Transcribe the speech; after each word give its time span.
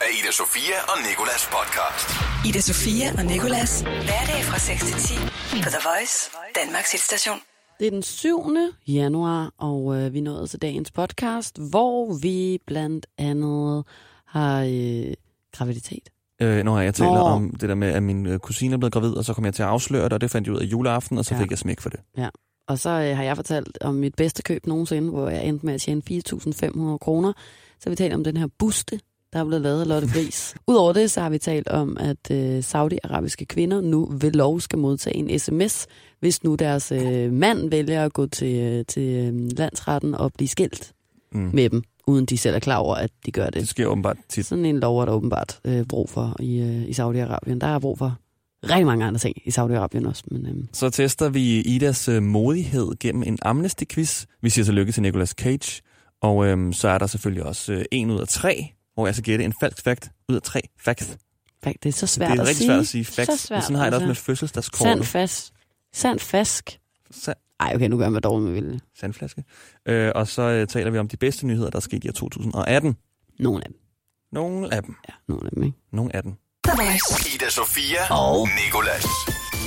af 0.00 0.10
Ida 0.18 0.32
Sofia 0.32 0.78
og 0.88 0.96
Nikolas 1.08 1.42
podcast. 1.56 2.08
Ida 2.48 2.60
Sofia 2.60 3.06
og 3.18 3.24
Nikolas. 3.24 3.80
Hverdag 3.80 4.40
fra 4.50 4.58
6 4.58 4.84
til 4.84 4.94
10 4.94 5.14
på 5.64 5.68
The 5.74 5.80
Voice, 5.88 6.30
Danmarks 6.64 6.92
hitstation. 6.92 7.38
Det 7.78 7.86
er 7.86 7.90
den 7.90 8.02
7. 8.02 8.56
januar, 8.88 9.52
og 9.58 9.96
øh, 9.96 10.12
vi 10.12 10.18
er 10.18 10.22
nået 10.22 10.50
til 10.50 10.62
dagens 10.62 10.90
podcast, 10.90 11.58
hvor 11.70 12.14
vi 12.22 12.58
blandt 12.66 13.06
andet 13.18 13.84
har 14.26 14.60
øh, 14.62 15.12
graviditet. 15.52 16.08
Øh, 16.42 16.64
nu 16.64 16.70
har 16.72 16.82
jeg 16.82 16.94
talt 16.94 17.10
Nå. 17.12 17.16
om 17.20 17.50
det 17.60 17.68
der 17.68 17.74
med, 17.74 17.88
at 17.88 18.02
min 18.02 18.26
øh, 18.26 18.38
kusine 18.38 18.74
er 18.74 18.78
blevet 18.78 18.92
gravid, 18.92 19.12
og 19.12 19.24
så 19.24 19.34
kom 19.34 19.44
jeg 19.44 19.54
til 19.54 19.62
at 19.62 19.68
afsløre 19.68 20.04
det, 20.04 20.12
og 20.12 20.20
det 20.20 20.30
fandt 20.30 20.46
jeg 20.48 20.54
ud 20.56 20.60
af 20.60 20.64
juleaften, 20.64 21.18
og 21.18 21.24
så 21.24 21.34
Ja. 21.34 21.40
fik 21.42 21.50
jeg 21.50 21.58
smæk 21.58 21.80
for 21.80 21.90
det. 21.90 22.00
Og 22.68 22.78
så 22.78 22.90
øh, 22.90 23.16
har 23.16 23.22
jeg 23.22 23.36
fortalt 23.36 23.78
om 23.80 23.94
mit 23.94 24.14
bedste 24.14 24.42
køb 24.42 24.66
nogensinde, 24.66 25.10
hvor 25.10 25.28
jeg 25.28 25.44
endte 25.44 25.66
med 25.66 25.74
at 25.74 25.80
tjene 25.80 26.02
4.500 26.10 26.98
kroner. 26.98 27.32
Så 27.80 27.90
vi 27.90 27.96
talt 27.96 28.14
om 28.14 28.24
den 28.24 28.36
her 28.36 28.46
buste, 28.58 29.00
der 29.32 29.38
er 29.40 29.44
blevet 29.44 29.62
lavet 29.62 29.80
af 29.80 29.88
Lotte 29.88 30.08
Friis. 30.08 30.54
Udover 30.66 30.92
det, 30.92 31.10
så 31.10 31.20
har 31.20 31.30
vi 31.30 31.38
talt 31.38 31.68
om, 31.68 31.96
at 32.00 32.30
øh, 32.30 32.62
saudiarabiske 32.62 33.44
kvinder 33.44 33.80
nu 33.80 34.12
ved 34.20 34.32
lov 34.32 34.60
skal 34.60 34.78
modtage 34.78 35.16
en 35.16 35.38
sms, 35.38 35.86
hvis 36.20 36.44
nu 36.44 36.54
deres 36.54 36.92
øh, 36.92 37.32
mand 37.32 37.70
vælger 37.70 38.04
at 38.04 38.12
gå 38.12 38.26
til, 38.26 38.56
øh, 38.56 38.84
til 38.88 39.02
øh, 39.02 39.50
landsretten 39.58 40.14
og 40.14 40.32
blive 40.32 40.48
skilt 40.48 40.92
Mm. 41.32 41.50
med 41.54 41.70
dem, 41.70 41.82
uden 42.06 42.26
de 42.26 42.38
selv 42.38 42.54
er 42.54 42.58
klar 42.58 42.76
over, 42.76 42.94
at 42.94 43.10
de 43.26 43.30
gør 43.32 43.44
det. 43.44 43.54
Det 43.54 43.68
sker 43.68 43.86
åbenbart 43.86 44.16
tit. 44.28 44.46
Sådan 44.46 44.64
en 44.64 44.80
lov 44.80 44.98
er 45.00 45.04
der 45.04 45.12
åbenbart 45.12 45.60
øh, 45.64 45.84
brug 45.84 46.08
for 46.10 46.36
i, 46.40 46.60
øh, 46.60 46.82
i 46.88 46.90
Saudi-Arabien. 46.90 47.58
Der 47.58 47.66
er 47.66 47.78
brug 47.78 47.98
for 47.98 48.18
rigtig 48.64 48.86
mange 48.86 49.04
andre 49.04 49.18
ting 49.18 49.36
i 49.44 49.50
Saudi-Arabien 49.50 50.08
også. 50.08 50.22
Men, 50.30 50.46
øh, 50.46 50.54
Så 50.72 50.90
tester 50.90 51.28
vi 51.28 51.60
Idas 51.60 52.08
øh, 52.08 52.22
modighed 52.22 52.88
gennem 53.00 53.22
en 53.22 53.38
Amnesty-quiz. 53.46 54.24
Vi 54.42 54.50
siger 54.50 54.64
tillykke 54.64 54.92
til 54.92 55.02
Nicolas 55.02 55.30
Cage. 55.30 55.82
Og 56.22 56.46
øhm, 56.46 56.72
så 56.72 56.88
er 56.88 56.98
der 56.98 57.06
selvfølgelig 57.06 57.44
også 57.44 57.72
øh, 57.72 57.84
en 57.90 58.10
ud 58.10 58.20
af 58.20 58.28
tre, 58.28 58.72
hvor 59.00 59.06
jeg 59.08 59.14
skal 59.14 59.24
gætte 59.24 59.44
en 59.44 59.54
falsk 59.60 59.82
fact 59.84 60.10
ud 60.28 60.34
af 60.36 60.42
tre 60.42 60.60
facts. 60.84 61.16
fakt, 61.64 61.82
det 61.82 61.88
er 61.88 61.92
så 61.92 62.06
svært 62.06 62.30
det 62.30 62.38
er 62.38 62.42
at 62.42 62.48
rigtig 62.48 62.56
sige. 62.56 62.66
svært 62.68 62.80
at 62.80 62.86
sige 62.86 63.04
facts. 63.04 63.40
Så 63.40 63.46
svært, 63.46 63.56
Men 63.56 63.62
sådan 63.62 63.76
har 63.76 63.84
jeg 63.84 63.92
det 63.92 63.96
også 63.96 64.04
med 64.06 64.10
altså. 64.10 64.24
fødselsdagskortet. 64.24 64.92
Sand 64.92 65.04
fast. 65.04 65.52
Sand 65.94 66.18
fask. 66.18 66.78
Sand, 67.10 67.36
Ej, 67.60 67.72
okay, 67.74 67.88
nu 67.88 67.96
gør 67.96 68.04
jeg 68.04 68.12
mig 68.12 68.22
dårlig 68.22 68.44
med 68.48 68.52
vilje. 68.60 68.80
sandflaske. 69.00 69.44
Øh, 69.86 70.12
og 70.14 70.28
så 70.28 70.42
øh, 70.42 70.66
taler 70.66 70.90
vi 70.90 70.98
om 70.98 71.08
de 71.08 71.16
bedste 71.16 71.46
nyheder, 71.46 71.70
der 71.70 71.76
er 71.76 71.80
sket 71.80 72.04
i 72.04 72.08
år 72.08 72.12
2018. 72.12 72.96
Nogle 73.38 73.64
af 73.64 73.70
dem. 73.70 73.76
Nogle 74.32 74.74
af 74.74 74.82
dem. 74.82 74.94
Ja, 75.08 75.14
nogle 75.28 75.46
af 75.46 75.50
dem, 75.54 75.62
ikke? 75.62 75.78
Nogle 75.92 76.16
af 76.16 76.22
dem. 76.22 76.32
Ida 77.34 77.50
Sofia 77.50 78.14
og 78.14 78.48
Nikolas. 78.66 79.04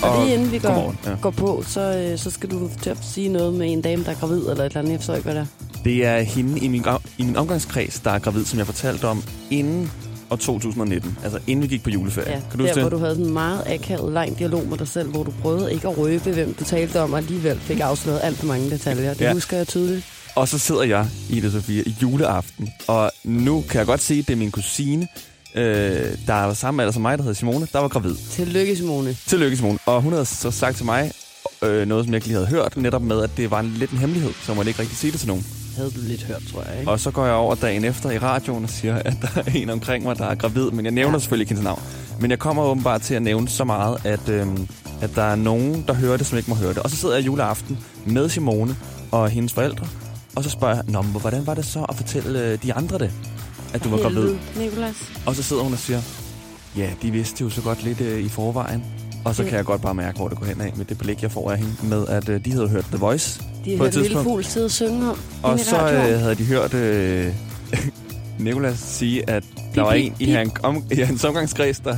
Og 0.04 0.26
lige 0.26 0.34
inden 0.36 0.52
vi 0.52 0.60
går, 0.60 0.96
ja. 1.06 1.16
går 1.22 1.30
på, 1.32 1.64
så, 1.68 1.82
øh, 2.12 2.18
så 2.18 2.32
skal 2.32 2.52
du 2.52 2.70
til 2.82 2.90
at 2.90 2.98
sige 3.04 3.30
noget 3.30 3.54
med 3.54 3.72
en 3.74 3.82
dame, 3.82 4.04
der 4.04 4.12
er 4.12 4.16
gravid, 4.20 4.38
eller 4.50 4.54
et 4.54 4.66
eller 4.66 4.78
andet. 4.80 4.92
Jeg 4.92 5.00
forstår 5.00 5.16
ikke, 5.16 5.24
hvad 5.32 5.36
det 5.36 5.42
er. 5.42 5.73
Det 5.84 6.06
er 6.06 6.20
hende 6.22 6.60
i 6.60 6.68
min, 6.68 6.86
i 7.18 7.24
min 7.24 7.36
omgangskreds, 7.36 8.00
der 8.00 8.12
er 8.12 8.20
gravid, 8.20 8.46
som 8.46 8.60
jeg 8.60 8.66
fortalte 8.66 9.06
om 9.08 9.24
inden 9.52 9.92
år 10.30 10.36
2019. 10.36 11.18
Altså 11.24 11.40
inden 11.48 11.64
vi 11.64 11.68
gik 11.68 11.84
på 11.84 11.90
juleferie. 11.90 12.32
Ja, 12.32 12.40
kan 12.50 12.60
du 12.60 12.66
der, 12.66 12.80
hvor 12.82 12.90
du 12.90 12.98
havde 12.98 13.16
en 13.18 13.34
meget 13.34 13.64
akavet, 13.68 14.14
lang 14.14 14.40
dialog 14.40 14.68
med 14.68 14.78
dig 14.78 14.88
selv, 14.88 15.10
hvor 15.10 15.24
du 15.24 15.34
prøvede 15.42 15.74
ikke 15.74 15.88
at 15.88 15.98
røbe, 15.98 16.32
hvem 16.32 16.54
du 16.54 16.64
talte 16.64 17.02
om, 17.02 17.12
og 17.14 17.18
alligevel 17.18 17.60
fik 17.60 17.80
afsløret 17.80 18.20
alt 18.24 18.38
for 18.38 18.46
mange 18.46 18.70
detaljer. 18.70 19.14
Det 19.14 19.22
Ja. 19.22 19.34
husker 19.34 19.58
jeg 19.58 19.68
tydeligt. 19.68 20.06
Og 20.36 20.48
så 20.48 20.60
sidder 20.60 20.84
jeg, 20.84 21.08
Ida 21.30 21.50
Sofia, 21.50 21.84
i 21.86 21.96
juleaften. 22.02 22.70
Og 22.88 23.12
nu 23.24 23.64
kan 23.70 23.78
jeg 23.78 23.86
godt 23.86 24.02
se, 24.02 24.14
at 24.14 24.28
det 24.28 24.34
er 24.34 24.38
min 24.38 24.52
kusine, 24.52 25.08
øh, 25.56 25.64
der 26.28 26.34
er 26.34 26.54
samme 26.54 26.82
alder 26.82 26.94
som 26.94 27.02
mig, 27.02 27.18
der 27.18 27.24
hedder 27.24 27.36
Simone, 27.36 27.68
der 27.74 27.80
var 27.80 27.88
gravid. 27.88 28.16
Tillykke, 28.32 28.76
Simone. 28.76 29.18
Tillykke, 29.28 29.58
Simone. 29.58 29.80
Og 29.86 30.02
hun 30.02 30.12
havde 30.14 30.26
så 30.26 30.52
sagt 30.52 30.76
til 30.78 30.86
mig, 30.86 31.12
øh, 31.62 31.88
noget 31.88 32.06
som 32.06 32.14
jeg 32.14 32.18
ikke 32.18 32.28
lige 32.28 32.36
havde 32.36 32.48
hørt, 32.48 32.78
netop 32.78 33.02
med, 33.02 33.22
at 33.22 33.30
det 33.38 33.52
var 33.52 33.60
en 33.60 33.74
lidt 33.78 33.92
en 33.92 33.98
hemmelighed, 33.98 34.32
så 34.46 34.54
man 34.54 34.68
ikke 34.68 34.80
rigtig 34.80 34.98
sige 34.98 35.12
det 35.12 35.20
til 35.20 35.28
nogen. 35.28 35.46
Havde 35.76 35.92
du 35.92 36.00
lidt 36.02 36.24
hørt, 36.24 36.42
tror 36.52 36.64
jeg, 36.70 36.80
ikke? 36.80 36.92
Og 36.92 37.00
så 37.00 37.12
går 37.12 37.26
jeg 37.26 37.34
over 37.34 37.56
dagen 37.56 37.86
efter 37.86 38.12
i 38.12 38.18
radioen 38.18 38.64
og 38.64 38.70
siger, 38.70 38.96
at 38.96 39.18
der 39.22 39.28
er 39.36 39.52
en 39.56 39.70
omkring 39.70 40.04
mig, 40.04 40.18
der 40.18 40.26
er 40.26 40.36
gravid, 40.36 40.72
men 40.72 40.86
jeg 40.86 40.92
nævner 40.94 41.14
ja. 41.14 41.20
Selvfølgelig 41.20 41.44
ikke 41.44 41.50
hendes 41.54 41.64
navn. 41.64 41.82
Men 42.20 42.32
jeg 42.32 42.40
kommer 42.40 42.64
åbenbart 42.64 43.02
til 43.02 43.14
at 43.16 43.22
nævne 43.22 43.50
så 43.50 43.64
meget, 43.64 44.06
at, 44.06 44.30
øhm, 44.30 44.68
at 45.02 45.16
der 45.16 45.22
er 45.24 45.36
nogen, 45.36 45.84
der 45.88 45.94
hører 45.94 46.18
det, 46.18 46.26
som 46.26 46.38
ikke 46.38 46.50
må 46.50 46.56
høre 46.56 46.70
det. 46.70 46.78
Og 46.78 46.90
så 46.90 46.96
sidder 46.96 47.16
jeg 47.16 47.26
juleaften 47.26 47.80
med 48.06 48.30
Simone 48.30 48.76
og 49.12 49.30
hendes 49.30 49.54
forældre, 49.54 49.88
og 50.36 50.44
så 50.44 50.50
spørger 50.50 50.76
jeg, 50.76 50.84
Nå, 50.88 51.02
men 51.02 51.12
hvordan 51.12 51.48
var 51.48 51.54
det 51.54 51.66
så 51.66 51.84
at 51.90 51.96
fortælle 51.96 52.40
øh, 52.40 52.64
de 52.64 52.74
andre 52.74 52.98
det, 52.98 53.12
at 53.74 53.84
du 53.84 53.90
var 53.90 53.98
gravid? 53.98 54.22
Helvede, 54.22 54.40
Nicolas. 54.58 54.96
Og 55.26 55.36
så 55.36 55.44
sidder 55.44 55.64
hun 55.64 55.74
og 55.74 55.80
siger, 55.80 56.02
ja, 56.78 56.90
de 57.02 57.12
vidste 57.12 57.44
jo 57.44 57.50
så 57.50 57.62
godt 57.62 57.84
lidt 57.84 58.02
øh, 58.02 58.20
i 58.20 58.30
forvejen. 58.30 58.84
Og 59.26 59.36
så 59.36 59.44
kan 59.44 59.54
jeg 59.54 59.66
godt 59.66 59.82
bare 59.82 59.96
mærke, 59.96 60.18
hvor 60.18 60.28
det 60.28 60.38
går 60.38 60.46
hen 60.46 60.62
af 60.62 60.74
med 60.76 60.86
det 60.86 60.98
blik, 60.98 61.22
jeg 61.22 61.32
får 61.32 61.52
af 61.52 61.58
hende, 61.58 61.74
med 61.84 62.08
at 62.08 62.30
øh, 62.30 62.46
de 62.46 62.52
havde 62.52 62.70
hørt 62.70 62.86
The 62.86 62.98
Voice. 62.98 63.44
De 63.66 63.78
På 63.78 63.84
et 63.86 63.96
lille 63.96 64.24
fugl 64.24 64.44
sidde 64.46 64.66
og 64.66 64.72
synge 64.72 65.10
om. 65.10 65.20
Og 65.44 65.60
i 65.60 65.64
så 65.64 65.76
øh, 65.92 66.20
havde 66.20 66.36
de 66.36 66.44
hørt 66.44 66.74
øh, 66.74 67.34
Nikolas 68.40 68.80
sige, 68.80 69.30
at 69.30 69.44
der 69.76 69.82
var 69.82 69.94
en 69.94 70.16
i 70.20 70.32
hans, 70.32 70.52
om, 70.64 70.84
i 70.92 70.96
hans 71.02 71.24
omgangskreds, 71.24 71.80
der, 71.80 71.98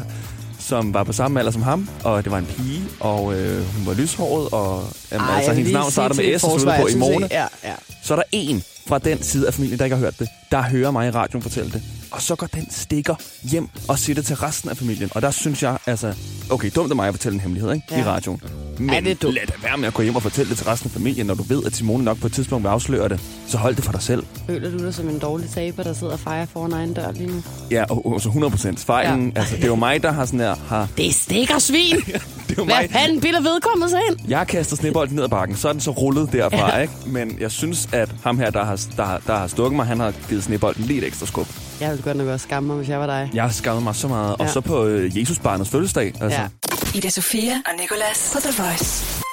som 0.60 0.94
var 0.94 1.04
på 1.04 1.14
samme 1.14 1.40
alder 1.40 1.52
som 1.52 1.62
ham, 1.62 1.90
og 2.04 2.24
det 2.24 2.32
var 2.32 2.38
en 2.38 2.46
pige, 2.46 2.82
og 3.00 3.34
øh, 3.40 3.58
hun 3.78 3.86
var 3.86 3.94
lyshåret, 3.94 4.50
og 4.52 4.84
jamen, 5.12 5.28
Ej, 5.28 5.36
altså, 5.36 5.54
hendes 5.54 5.74
navn 5.74 5.92
starter 5.92 6.16
med 6.16 6.40
S, 6.40 6.44
og 6.44 6.60
slutter 6.60 6.82
på 6.82 6.88
Imone. 6.88 7.14
ikke- 7.16 7.28
Ja, 7.32 7.46
ja. 7.64 7.74
Så 8.04 8.14
er 8.14 8.16
der 8.16 8.24
en 8.32 8.64
fra 8.88 8.98
den 9.00 9.24
side 9.24 9.48
af 9.48 9.54
familien, 9.54 9.80
der 9.80 9.86
ikke 9.86 9.96
har 9.96 10.04
hørt 10.04 10.20
det, 10.20 10.28
der 10.52 10.62
hører 10.62 10.92
mig 10.92 11.08
i 11.08 11.12
radioen 11.12 11.42
fortælle 11.42 11.72
det. 11.72 11.82
Og 12.12 12.22
så 12.22 12.36
går 12.36 12.48
den 12.48 12.68
stikker 12.72 13.16
hjem 13.44 13.70
og 13.88 14.00
siger 14.00 14.16
det 14.16 14.26
til 14.26 14.36
resten 14.36 14.70
af 14.70 14.78
familien. 14.78 15.10
Og 15.16 15.22
der 15.22 15.32
synes 15.32 15.64
jeg, 15.64 15.78
altså... 15.86 16.14
Okay, 16.50 16.72
dumt 16.76 16.90
af 16.90 16.96
mig 16.96 17.08
at 17.08 17.14
fortælle 17.14 17.34
en 17.34 17.40
hemmelighed, 17.40 17.74
ikke? 17.74 17.86
Ja. 17.92 18.00
I 18.00 18.04
radioen. 18.04 18.42
Men 18.80 18.90
Ja, 18.90 19.00
det 19.00 19.24
er 19.24 19.32
lad 19.32 19.48
da 19.48 19.54
være 19.64 19.78
med 19.78 19.88
at 19.88 19.94
gå 19.94 20.02
hjem 20.04 20.16
og 20.16 20.22
fortælle 20.22 20.50
det 20.50 20.58
til 20.58 20.68
resten 20.68 20.88
af 20.88 20.92
familien, 20.94 21.26
når 21.28 21.34
du 21.34 21.44
ved, 21.44 21.64
at 21.66 21.76
Simone 21.76 22.04
nok 22.04 22.18
på 22.20 22.28
et 22.28 22.34
tidspunkt 22.34 22.64
vil 22.64 22.70
afsløre 22.70 23.10
det. 23.10 23.20
Så 23.48 23.58
hold 23.58 23.76
det 23.76 23.84
for 23.84 23.92
dig 23.92 24.02
selv. 24.02 24.24
Føler 24.48 24.72
du 24.72 24.78
dig 24.86 24.94
som 24.94 25.10
en 25.10 25.20
dårlig 25.20 25.50
taber, 25.50 25.84
der 25.84 25.94
sidder 25.94 26.14
og 26.14 26.20
fejrer 26.20 26.46
foran 26.46 26.72
egen 26.74 26.94
dør 26.94 27.12
lige 27.12 27.28
nu? 27.28 27.44
Ja, 27.72 27.84
og, 27.90 28.06
og 28.14 28.22
så 28.22 28.30
100% 28.30 28.86
fejlen. 28.86 29.32
Ja. 29.36 29.40
Altså, 29.40 29.56
det 29.56 29.64
er 29.64 29.68
jo 29.68 29.76
mig, 29.76 30.04
der 30.04 30.12
har 30.12 30.26
sådan 30.26 30.40
her... 30.40 30.56
Har, 30.68 30.88
Det 30.98 31.16
stikker 31.16 31.60
svin! 31.60 31.96
det 32.06 32.14
er 32.14 32.20
jo 32.58 32.64
Hvad 32.66 32.76
mig, 32.76 32.90
fanden 32.92 33.22
bilder 33.22 33.42
vedkommende 33.42 33.90
sig 33.90 34.00
ind? 34.10 34.20
Jeg 34.28 34.38
har 34.38 34.46
kastet 34.46 34.78
snebolden 34.78 35.16
ned 35.16 35.24
ad 35.24 35.30
bakken, 35.30 35.58
så 35.58 35.68
er 35.68 35.72
den 35.72 35.82
så 35.82 35.92
rullet 35.92 36.32
derfra, 36.32 36.76
ja. 36.76 36.82
ikke? 36.82 36.94
Men 37.06 37.38
jeg 37.40 37.52
synes, 37.52 37.90
at 37.92 38.10
ham 38.24 38.40
her, 38.40 38.50
der 38.50 38.64
har, 38.66 38.82
der, 38.98 39.06
har- 39.06 39.22
der 39.28 39.36
har 39.38 39.48
stukket 39.48 39.76
mig, 39.76 39.86
han 39.86 40.00
har 40.00 40.14
givet 40.30 40.44
snebolden 40.44 40.86
lige 40.86 40.98
et 41.02 41.08
ekstra 41.08 41.26
skub. 41.26 41.48
Jeg 41.82 41.90
ville 41.90 42.04
godt 42.04 42.18
nok 42.18 42.28
også 42.28 42.44
skamme 42.44 42.68
mig, 42.68 42.78
hvis 42.78 42.90
jeg 42.90 43.00
var 43.00 43.06
dig. 43.06 43.30
Jeg 43.34 43.44
har 43.44 43.52
skammet 43.52 43.84
mig 43.84 43.96
så 43.96 44.08
meget. 44.08 44.36
Ja. 44.40 44.44
Og 44.44 44.50
så 44.50 44.62
på 44.62 44.86
øh, 44.86 45.18
Jesusbarnets 45.20 45.70
fødselsdag. 45.70 46.14
Altså. 46.22 46.40
Ja. 46.42 46.48
Ida 46.96 47.10
Sofia 47.10 47.62
og 47.66 47.72
Nikolas 47.80 48.32
på 48.34 48.40
The 48.40 48.64
Voice. 48.64 49.24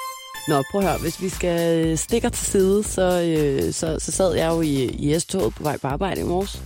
Nå, 0.47 0.63
prøv 0.71 0.81
at 0.81 0.87
høre. 0.87 0.97
Hvis 0.97 1.21
vi 1.21 1.29
skal 1.29 1.97
stikker 1.97 2.29
til 2.29 2.45
side, 2.45 2.83
så, 2.83 3.21
øh, 3.21 3.73
så, 3.73 3.99
så 3.99 4.11
sad 4.11 4.35
jeg 4.35 4.49
jo 4.51 4.61
i, 4.61 4.83
i 4.85 5.19
S-toget 5.19 5.55
på 5.55 5.63
vej 5.63 5.77
på 5.77 5.87
arbejde 5.87 6.21
i 6.21 6.23
morges. 6.23 6.61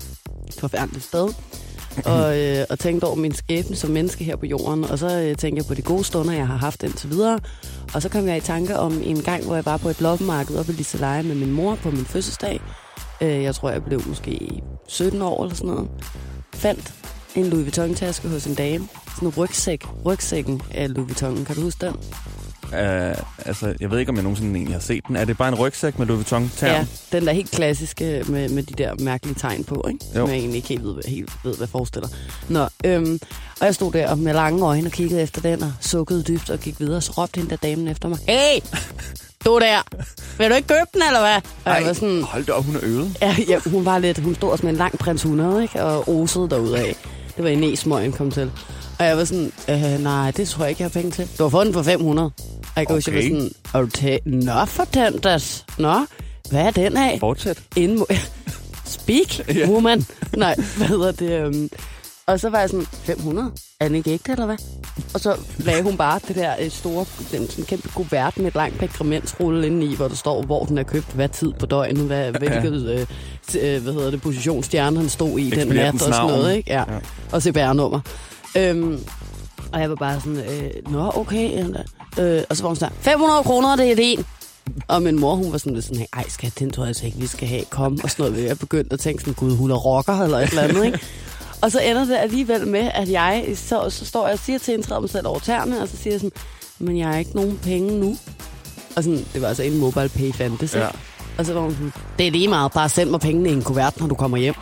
Forfærdeligt 0.60 1.04
sted. 1.06 1.34
Og, 2.06 2.40
øh, 2.40 2.66
og 2.70 2.80
tænkte 2.80 3.06
over 3.06 3.16
min 3.16 3.34
skæbne 3.34 3.76
som 3.76 3.90
menneske 3.90 4.24
her 4.24 4.36
på 4.36 4.46
jorden. 4.46 4.84
Og 4.84 5.00
så 5.00 5.08
øh, 5.08 5.36
tænkte 5.38 5.58
jeg 5.58 5.66
på 5.66 5.74
de 5.74 5.82
gode 5.82 6.04
stunder, 6.04 6.34
jeg 6.34 6.48
har 6.48 6.58
haft 6.58 6.84
indtil 6.84 7.10
videre. 7.10 7.40
Og 7.94 8.02
så 8.02 8.10
kom 8.10 8.28
jeg 8.28 8.38
i 8.38 8.42
tanke 8.42 8.80
om 8.80 9.02
en 9.04 9.22
gang, 9.22 9.46
hvor 9.46 9.56
jeg 9.56 9.66
var 9.66 9.78
på 9.78 9.90
et 9.90 10.02
loppemarked 10.02 10.58
oppe 10.58 10.72
i 10.72 10.76
Liseleje 10.76 11.24
med 11.24 11.36
min 11.36 11.52
mor 11.52 11.76
på 11.76 11.92
min 11.92 12.06
fødselsdag. 12.06 12.62
Øh, 13.22 13.44
jeg 13.44 13.56
tror, 13.56 13.70
jeg 13.70 13.84
blev 13.84 14.02
måske 14.08 14.62
17 14.88 15.22
år 15.22 15.44
eller 15.44 15.56
sådan 15.56 15.72
noget. 15.72 15.90
Fandt 16.54 16.94
en 17.36 17.46
Louis 17.50 17.64
Vuitton-taske 17.64 18.28
hos 18.28 18.46
en 18.46 18.56
dame. 18.56 18.88
Sådan 19.16 19.28
en 19.28 19.34
rygsæk. 19.38 19.86
Rygsækken 20.06 20.62
af 20.72 20.94
Louis 20.94 21.08
Vuitton. 21.08 21.46
Kan 21.46 21.56
du 21.56 21.62
huske 21.62 21.86
den? 21.86 21.96
Uh, 22.64 23.18
altså, 23.46 23.74
jeg 23.80 23.92
ved 23.92 24.00
ikke, 24.00 24.10
om 24.10 24.16
jeg 24.16 24.24
nogensinde 24.24 24.56
egentlig 24.56 24.76
har 24.76 24.82
set 24.82 25.08
den. 25.08 25.16
Er 25.16 25.26
det 25.26 25.38
bare 25.38 25.48
en 25.48 25.56
rygsæk 25.56 26.00
med 26.00 26.08
Louis 26.08 26.18
vuitton 26.18 26.52
-term? 26.56 26.66
Ja, 26.66 26.88
den 27.12 27.26
der 27.26 27.32
helt 27.32 27.52
klassiske 27.52 28.24
med, 28.28 28.50
med 28.50 28.64
de 28.64 28.74
der 28.74 28.94
mærkelige 29.00 29.36
tegn 29.36 29.64
på, 29.64 29.86
ikke? 29.88 30.06
Jo. 30.06 30.14
Som 30.14 30.30
jeg 30.30 30.38
egentlig 30.38 30.56
ikke 30.56 30.68
helt 30.68 30.84
ved, 30.84 30.94
hvad, 30.94 31.04
helt 31.04 31.32
ved, 31.44 31.58
hvad 31.58 31.68
forestiller. 31.68 32.10
Nå, 32.50 32.68
øhm, 32.86 33.20
og 33.60 33.66
jeg 33.66 33.76
stod 33.76 33.92
der 33.92 34.16
med 34.16 34.34
lange 34.34 34.66
øjne 34.66 34.88
og 34.88 34.92
kiggede 34.92 35.22
efter 35.22 35.42
den 35.42 35.64
og 35.64 35.74
sukkede 35.82 36.24
dybt 36.24 36.50
og 36.50 36.60
gik 36.60 36.80
videre. 36.80 37.02
Så 37.02 37.12
råbte 37.12 37.38
hende 37.38 37.50
der 37.50 37.56
damen 37.56 37.88
efter 37.88 38.10
mig. 38.10 38.20
Hey! 38.28 38.60
Du 39.46 39.60
der! 39.60 39.82
Vil 40.38 40.50
du 40.50 40.56
ikke 40.56 40.68
købe 40.68 40.90
den, 40.94 41.02
eller 41.08 41.20
hvad? 41.20 41.42
Og 41.66 41.80
jeg 41.80 41.88
var 41.88 41.94
sådan, 41.94 42.22
hold 42.22 42.46
da 42.46 42.52
op, 42.52 42.66
hun 42.66 42.76
er 42.76 42.80
øvet. 42.84 43.18
ja, 43.22 43.36
ja, 43.48 43.60
hun 43.66 43.86
var 43.86 43.98
lidt, 43.98 44.18
hun 44.18 44.36
stod 44.36 44.52
også 44.52 44.66
med 44.66 44.72
en 44.72 44.78
lang 44.78 44.98
prins 44.98 45.22
100, 45.22 45.62
ikke? 45.64 45.84
Og 45.84 46.10
osede 46.10 46.50
derudad. 46.50 46.94
Det 47.38 47.44
var 47.44 47.50
en 47.50 47.60
næsmøgen 47.60 48.12
kom 48.12 48.32
til. 48.32 48.52
Og 49.00 49.06
jeg 49.06 49.18
var 49.18 49.24
sådan, 49.24 49.52
øh, 49.70 50.04
nej, 50.04 50.32
det 50.32 50.48
tror 50.48 50.64
jeg 50.64 50.70
ikke, 50.70 50.82
jeg 50.82 50.90
har 50.94 51.02
penge 51.02 51.12
til. 51.12 51.30
Du 51.38 51.44
har 51.44 51.50
fået 51.50 51.66
den 51.66 51.74
for 51.74 51.82
500. 51.84 52.32
Og 52.62 52.72
jeg 52.76 52.88
kan 52.88 52.96
huske, 52.96 53.12
jeg 53.12 53.18
Okay. 53.20 53.32
var 53.32 53.50
sådan, 53.74 53.82
du 53.82 53.90
til? 53.90 54.20
Nå, 54.46 54.66
for 54.66 54.84
den 54.84 55.18
das. 55.18 55.66
Nå, 55.78 55.94
hvad 56.50 56.62
er 56.66 56.72
den 56.72 56.98
af? 56.98 57.18
Fortsæt. 57.20 57.64
Inden. 57.76 58.06
Speak, 58.86 59.40
woman. 59.72 60.06
Nej, 60.38 60.56
hvad 60.78 60.88
hedder 60.88 61.12
det? 61.12 61.46
Um... 61.46 61.70
Og 62.26 62.40
så 62.40 62.50
var 62.50 62.60
jeg 62.60 62.70
sådan, 62.70 62.86
500? 62.86 63.52
Er 63.80 63.88
den 63.88 63.96
ikke 63.96 64.12
ægte, 64.12 64.32
eller 64.32 64.46
hvad? 64.46 64.58
Og 65.14 65.20
så 65.20 65.36
lagde 65.58 65.84
hun 65.84 65.98
bare 65.98 66.20
det 66.28 66.36
der 66.36 66.54
øh, 66.60 66.72
store, 66.72 67.06
den 67.32 67.50
sådan 67.50 67.66
kæmpe 67.66 67.90
kuvert 67.90 68.38
med 68.38 68.48
et 68.48 68.56
langt 68.56 68.78
pergamentsrulle 68.80 69.68
inde 69.68 69.86
i, 69.86 69.96
hvor 69.96 70.08
der 70.08 70.16
står, 70.16 70.42
hvor 70.42 70.66
den 70.66 70.78
er 70.78 70.84
købt, 70.84 71.08
hvad 71.14 71.30
tid 71.30 71.54
på 71.60 71.66
døgnet, 71.66 72.04
hvad, 72.04 72.32
hvilket 72.32 72.90
øh, 72.90 73.00
øh, 73.62 73.84
hvad 73.84 73.94
hedder 73.94 74.12
det, 74.12 74.22
position 74.22 74.64
han 74.74 75.10
stod 75.10 75.40
i 75.40 75.50
den 75.50 75.68
nat 75.68 75.94
og 75.94 76.00
sådan 76.00 76.26
noget, 76.26 76.56
ikke? 76.56 76.72
Ja. 76.72 76.84
Ja. 76.94 77.00
Og 77.32 77.42
CPR-nummer. 77.42 78.00
Øhm, 78.58 79.00
og 79.72 79.82
jeg 79.82 79.90
var 79.90 79.96
bare 79.96 80.20
sådan, 80.20 80.38
øh, 80.38 80.92
nå, 80.92 81.12
okay. 81.16 81.66
Øh, 82.20 82.44
og 82.50 82.58
så 82.58 82.64
var 82.64 82.68
hun 82.68 82.76
sådan, 82.76 82.96
500 83.02 83.44
kroner, 83.44 83.76
det 83.76 83.92
er 83.92 83.96
din. 83.96 84.26
Og 84.88 85.02
min 85.02 85.20
mor, 85.20 85.36
hun 85.36 85.52
var 85.52 85.58
sådan 85.58 85.74
lidt 85.74 85.86
sådan, 85.86 86.06
ej 86.14 86.24
skat, 86.30 86.60
den 86.60 86.72
tror 86.72 86.84
jeg 86.84 86.88
altså 86.88 87.06
ikke, 87.06 87.18
vi 87.18 87.28
skal 87.28 87.48
have. 87.48 87.64
Kom 87.70 88.00
og 88.04 88.10
sådan 88.10 88.32
noget. 88.32 88.48
Jeg 88.48 88.60
begyndte 88.60 88.94
at 88.94 89.00
tænke 89.00 89.22
sådan, 89.22 89.34
gud, 89.34 89.56
hun 89.56 89.72
er 89.72 89.76
rocker 89.76 90.22
eller 90.22 90.38
et 90.38 90.50
eller 90.50 90.62
andet, 90.62 90.86
ikke? 90.86 91.00
Og 91.62 91.72
så 91.72 91.80
ender 91.80 92.06
det 92.06 92.16
alligevel 92.16 92.68
med, 92.68 92.92
at 92.94 93.10
jeg, 93.10 93.48
så, 93.56 93.90
så 93.90 94.06
står 94.06 94.28
jeg 94.28 94.34
og 94.34 94.40
siger 94.40 94.60
til 94.60 94.84
træder 94.84 95.02
mig 95.02 95.10
selv 95.10 95.28
over 95.28 95.40
tæerne, 95.40 95.82
og 95.82 95.88
så 95.88 95.98
siger 95.98 96.14
jeg 96.14 96.20
sådan, 96.20 96.40
men 96.80 96.98
jeg 96.98 97.08
har 97.08 97.18
ikke 97.18 97.36
nogen 97.36 97.60
penge 97.64 98.00
nu. 98.00 98.18
Og 98.96 99.04
sådan, 99.04 99.26
det 99.34 99.42
var 99.42 99.48
altså 99.48 99.64
en 99.64 99.78
mobile 99.78 100.10
pay 100.10 100.34
fandtes, 100.34 100.76
ja. 100.76 100.88
Og 101.38 101.46
så 101.46 101.54
var 101.54 101.62
hun 101.62 101.72
sådan, 101.72 101.94
det 102.18 102.28
er 102.28 102.32
lige 102.32 102.48
meget, 102.48 102.72
bare 102.72 102.90
send 102.90 103.10
mig 103.10 103.20
pengene 103.20 103.50
i 103.50 103.54
en 103.54 103.64
kuvert, 103.64 104.00
når 104.00 104.08
du 104.08 104.16
kommer 104.16 104.38
hjem. 104.38 104.56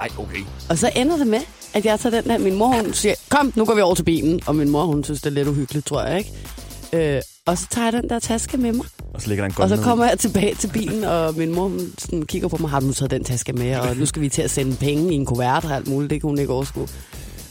Ej, 0.00 0.08
okay. 0.18 0.40
Og 0.68 0.78
så 0.78 0.90
ender 0.96 1.16
det 1.16 1.26
med, 1.26 1.40
at 1.74 1.84
jeg 1.84 2.00
tager 2.00 2.20
den 2.20 2.30
der, 2.30 2.38
min 2.38 2.54
mor 2.54 2.66
hun 2.68 2.94
siger, 2.94 3.14
kom, 3.28 3.52
nu 3.56 3.64
går 3.64 3.74
vi 3.74 3.80
over 3.80 3.94
til 3.94 4.02
bilen. 4.02 4.40
Og 4.46 4.56
min 4.56 4.70
mor, 4.70 4.84
hun 4.84 5.04
synes, 5.04 5.20
det 5.20 5.30
er 5.30 5.34
lidt 5.34 5.48
uhyggeligt, 5.48 5.86
tror 5.86 6.02
jeg, 6.02 6.18
ikke? 6.18 7.16
Øh, 7.16 7.22
og 7.46 7.58
så 7.58 7.66
tager 7.70 7.86
jeg 7.86 7.92
den 7.92 8.10
der 8.10 8.18
taske 8.18 8.56
med 8.56 8.72
mig, 8.72 8.86
Og 9.14 9.22
så 9.22 9.28
ligger 9.28 9.44
der 9.44 9.54
en 9.54 9.62
og 9.62 9.68
så 9.68 9.76
kommer 9.82 10.04
jeg 10.04 10.18
tilbage 10.18 10.54
til 10.54 10.68
bilen, 10.68 11.04
og 11.04 11.34
min 11.36 11.54
mor 11.54 11.72
sådan 11.98 12.22
kigger 12.22 12.48
på 12.48 12.56
mig, 12.60 12.70
har 12.70 12.80
du 12.80 12.92
taget 12.92 13.10
den 13.10 13.24
taske 13.24 13.52
med, 13.52 13.76
og 13.76 13.96
nu 13.96 14.06
skal 14.06 14.22
vi 14.22 14.28
til 14.28 14.42
at 14.42 14.50
sende 14.50 14.76
penge 14.76 15.12
i 15.12 15.14
en 15.14 15.26
kuvert 15.26 15.64
og 15.64 15.70
alt 15.70 15.88
muligt, 15.88 16.10
det 16.10 16.20
kunne 16.20 16.30
hun 16.30 16.38
ikke 16.38 16.52
overskue. 16.52 16.88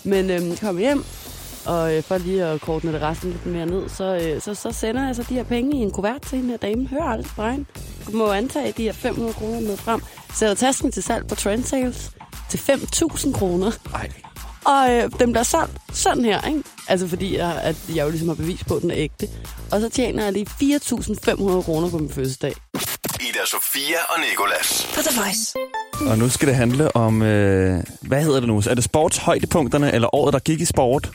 Men 0.03 0.29
øhm, 0.29 0.57
jeg 0.61 0.73
hjem, 0.77 1.03
og 1.65 1.95
øh, 1.95 2.03
for 2.03 2.17
lige 2.17 2.45
at 2.45 2.61
kortne 2.61 2.93
det 2.93 3.01
resten 3.01 3.29
lidt 3.29 3.45
mere 3.45 3.65
ned, 3.65 3.89
så, 3.89 4.19
øh, 4.23 4.41
så, 4.41 4.55
så 4.55 4.71
sender 4.71 5.05
jeg 5.05 5.15
så 5.15 5.25
de 5.29 5.33
her 5.33 5.43
penge 5.43 5.77
i 5.77 5.79
en 5.81 5.91
kuvert 5.91 6.21
til 6.21 6.37
hende 6.37 6.49
her 6.49 6.57
dame. 6.57 6.87
Hør 6.87 7.03
aldrig 7.03 7.25
fra 7.25 7.51
hende. 7.51 7.65
Du 8.11 8.17
må 8.17 8.31
antage 8.31 8.73
de 8.77 8.83
her 8.83 8.93
500 8.93 9.33
kroner 9.33 9.59
med 9.61 9.77
frem. 9.77 10.01
Sætter 10.33 10.55
tasken 10.55 10.91
til 10.91 11.03
salg 11.03 11.27
på 11.27 11.35
Trend 11.35 11.63
Sales 11.63 12.11
til 12.49 12.57
5.000 12.57 13.33
kroner. 13.33 13.71
Ej. 13.93 14.09
Og 14.69 14.91
øh, 14.91 15.11
den 15.19 15.31
bliver 15.31 15.43
solgt 15.43 15.73
sådan 15.93 16.25
her, 16.25 16.47
ikke? 16.47 16.63
Altså 16.87 17.07
fordi 17.07 17.37
jeg, 17.37 17.61
at 17.61 17.75
jeg 17.95 18.05
jo 18.05 18.09
ligesom 18.09 18.27
har 18.27 18.35
bevis 18.35 18.63
på, 18.63 18.75
at 18.75 18.81
den 18.81 18.91
er 18.91 18.97
ægte. 18.97 19.27
Og 19.71 19.81
så 19.81 19.89
tjener 19.89 20.23
jeg 20.23 20.33
lige 20.33 20.45
4.500 20.45 21.61
kroner 21.61 21.89
på 21.89 21.97
min 21.97 22.09
fødselsdag. 22.09 22.53
Ida 23.19 23.45
Sofia 23.45 23.99
og 24.09 24.19
Nikolas. 24.29 24.89
På 24.95 25.01
The 25.01 25.21
Voice. 25.21 25.55
Og 26.11 26.17
nu 26.17 26.29
skal 26.29 26.47
det 26.47 26.55
handle 26.55 26.95
om, 26.95 27.21
øh, 27.21 27.83
hvad 28.01 28.23
hedder 28.23 28.39
det 28.39 28.47
nu? 28.47 28.57
Er 28.69 28.73
det 28.73 28.83
sportshøjdepunkterne, 28.83 29.93
eller 29.93 30.15
året, 30.15 30.33
der 30.33 30.39
gik 30.39 30.61
i 30.61 30.65
sport? 30.65 31.11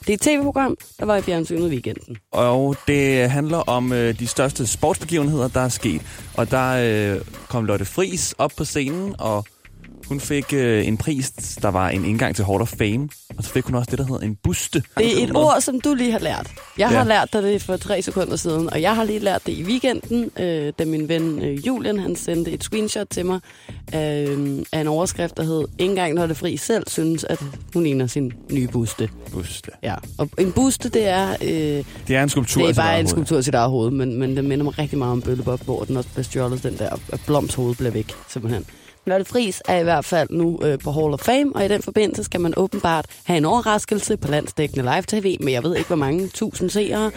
Det 0.00 0.08
er 0.08 0.14
et 0.14 0.20
tv-program, 0.20 0.76
der 1.00 1.06
var 1.06 1.16
i 1.16 1.22
fjernsynet 1.22 1.66
i 1.66 1.70
weekenden. 1.70 2.16
Og 2.32 2.76
det 2.86 3.30
handler 3.30 3.58
om 3.58 3.92
øh, 3.92 4.18
de 4.18 4.26
største 4.26 4.66
sportsbegivenheder, 4.66 5.48
der 5.48 5.60
er 5.60 5.68
sket. 5.68 6.02
Og 6.34 6.50
der 6.50 7.14
øh, 7.14 7.20
kom 7.48 7.64
Lotte 7.64 7.84
Fris 7.84 8.34
op 8.38 8.52
på 8.56 8.64
scenen, 8.64 9.14
og 9.18 9.46
hun 10.12 10.20
fik 10.20 10.52
øh, 10.52 10.86
en 10.86 10.96
pris, 10.96 11.30
der 11.62 11.68
var 11.68 11.88
en 11.88 12.04
indgang 12.04 12.36
til 12.36 12.44
Hall 12.44 12.60
of 12.62 12.68
Fame. 12.78 13.08
Og 13.38 13.44
så 13.44 13.50
fik 13.50 13.64
hun 13.64 13.74
også 13.74 13.90
det, 13.90 13.98
der 13.98 14.04
hedder 14.06 14.20
en 14.26 14.34
buste. 14.42 14.82
Det 14.98 15.18
er 15.20 15.24
et 15.24 15.36
ord, 15.36 15.60
som 15.60 15.80
du 15.80 15.94
lige 15.94 16.12
har 16.12 16.18
lært. 16.18 16.50
Jeg 16.78 16.90
Ja. 16.90 16.96
har 16.98 17.04
lært 17.04 17.32
dig 17.32 17.42
det 17.42 17.62
for 17.62 17.76
tre 17.76 18.02
sekunder 18.02 18.36
siden, 18.36 18.70
og 18.72 18.82
jeg 18.82 18.96
har 18.96 19.04
lige 19.04 19.18
lært 19.18 19.46
det 19.46 19.52
i 19.52 19.62
weekenden, 19.64 20.30
øh, 20.38 20.72
da 20.78 20.84
min 20.84 21.08
ven 21.08 21.42
øh, 21.42 21.66
Julian 21.66 21.98
han 21.98 22.16
sendte 22.16 22.50
et 22.50 22.64
screenshot 22.64 23.06
til 23.10 23.26
mig 23.26 23.40
øh, 23.94 24.58
af 24.72 24.80
en 24.80 24.86
overskrift, 24.86 25.36
der 25.36 25.42
hed 25.42 25.64
engang 25.78 26.14
når 26.14 26.26
det 26.26 26.36
fri 26.36 26.56
selv 26.56 26.84
synes, 26.86 27.24
at 27.24 27.38
hun 27.74 27.82
ligner 27.82 28.06
sin 28.06 28.32
nye 28.52 28.68
buste. 28.68 29.08
Buste. 29.32 29.70
Ja. 29.82 29.94
Og 30.18 30.28
en 30.38 30.52
buste, 30.52 30.88
det 30.88 31.06
er, 31.08 31.30
øh, 31.42 31.84
Det 32.08 32.16
er 32.16 32.22
en 32.22 32.28
skulptur. 32.28 32.62
det 32.66 32.70
er 32.78 32.82
bare 32.82 32.90
en 33.00 33.06
hoved. 33.06 33.08
skulptur 33.08 33.40
til 33.40 33.54
eget 33.54 33.70
hoved, 33.70 33.90
men, 33.90 34.18
men 34.18 34.36
det 34.36 34.44
minder 34.44 34.64
mig 34.64 34.78
rigtig 34.78 34.98
meget 34.98 35.12
om 35.12 35.22
Bøllebop, 35.22 35.64
hvor 35.64 35.84
den 35.84 35.96
også 35.96 36.08
bliver 36.10 36.24
stjålet, 36.24 36.62
den 36.62 36.78
der, 36.78 36.90
at 37.12 37.20
Bloms 37.26 37.54
hoved 37.54 37.74
bliver 37.74 37.90
væk, 37.90 38.12
simpelthen. 38.28 38.64
Lotte 39.06 39.24
Friis 39.24 39.62
er 39.68 39.78
i 39.78 39.82
hvert 39.82 40.04
fald 40.04 40.28
nu 40.30 40.60
øh, 40.62 40.78
på 40.78 40.92
Hall 40.92 41.12
of 41.12 41.20
Fame, 41.20 41.52
og 41.54 41.64
i 41.64 41.68
den 41.68 41.82
forbindelse 41.82 42.24
skal 42.24 42.40
man 42.40 42.54
åbenbart 42.56 43.06
have 43.24 43.36
en 43.36 43.44
overraskelse 43.44 44.16
på 44.16 44.28
landsdækkende 44.28 44.82
live-tv, 44.82 45.36
men 45.40 45.54
jeg 45.54 45.62
ved 45.62 45.76
ikke, 45.76 45.86
hvor 45.86 45.96
mange 45.96 46.28
tusind 46.28 46.70
seere. 46.70 47.10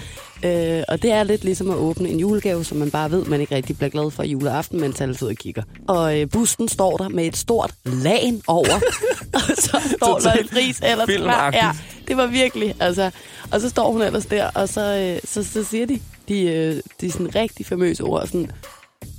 Øh, 0.45 0.83
og 0.87 1.01
det 1.01 1.11
er 1.11 1.23
lidt 1.23 1.43
ligesom 1.43 1.71
at 1.71 1.77
åbne 1.77 2.09
en 2.09 2.19
julegave, 2.19 2.65
som 2.65 2.77
man 2.77 2.91
bare 2.91 3.11
ved, 3.11 3.25
man 3.25 3.41
ikke 3.41 3.55
rigtig 3.55 3.77
bliver 3.77 3.89
glad 3.89 4.11
for 4.11 4.23
i 4.23 4.27
juleaften, 4.27 4.81
mens 4.81 5.01
alle 5.01 5.17
sidder 5.17 5.33
og 5.33 5.37
kigger. 5.37 5.63
Og 5.87 6.19
øh, 6.19 6.29
busten 6.29 6.67
står 6.67 6.97
der 6.97 7.09
med 7.09 7.25
et 7.25 7.37
stort 7.37 7.71
lagen 7.85 8.41
over, 8.47 8.75
og 9.33 9.41
så 9.41 9.81
står 9.97 10.19
Totalt 10.19 10.35
Lotte 10.35 10.55
Friis 10.55 10.79
ellers 10.83 11.09
klar. 11.09 11.51
Ja, 11.53 11.71
det 12.07 12.17
var 12.17 12.27
virkelig, 12.27 12.75
altså. 12.79 13.11
Og 13.51 13.61
så 13.61 13.69
står 13.69 13.91
hun 13.91 14.01
ellers 14.01 14.25
der, 14.25 14.49
og 14.55 14.69
så, 14.69 14.81
øh, 14.81 15.19
så, 15.29 15.43
så 15.43 15.63
siger 15.63 15.85
de, 15.85 15.99
de, 16.27 16.41
øh, 16.41 16.81
de 17.01 17.11
sådan 17.11 17.35
rigtig 17.35 17.65
famøse 17.65 18.03
ord, 18.03 18.27
sådan, 18.27 18.51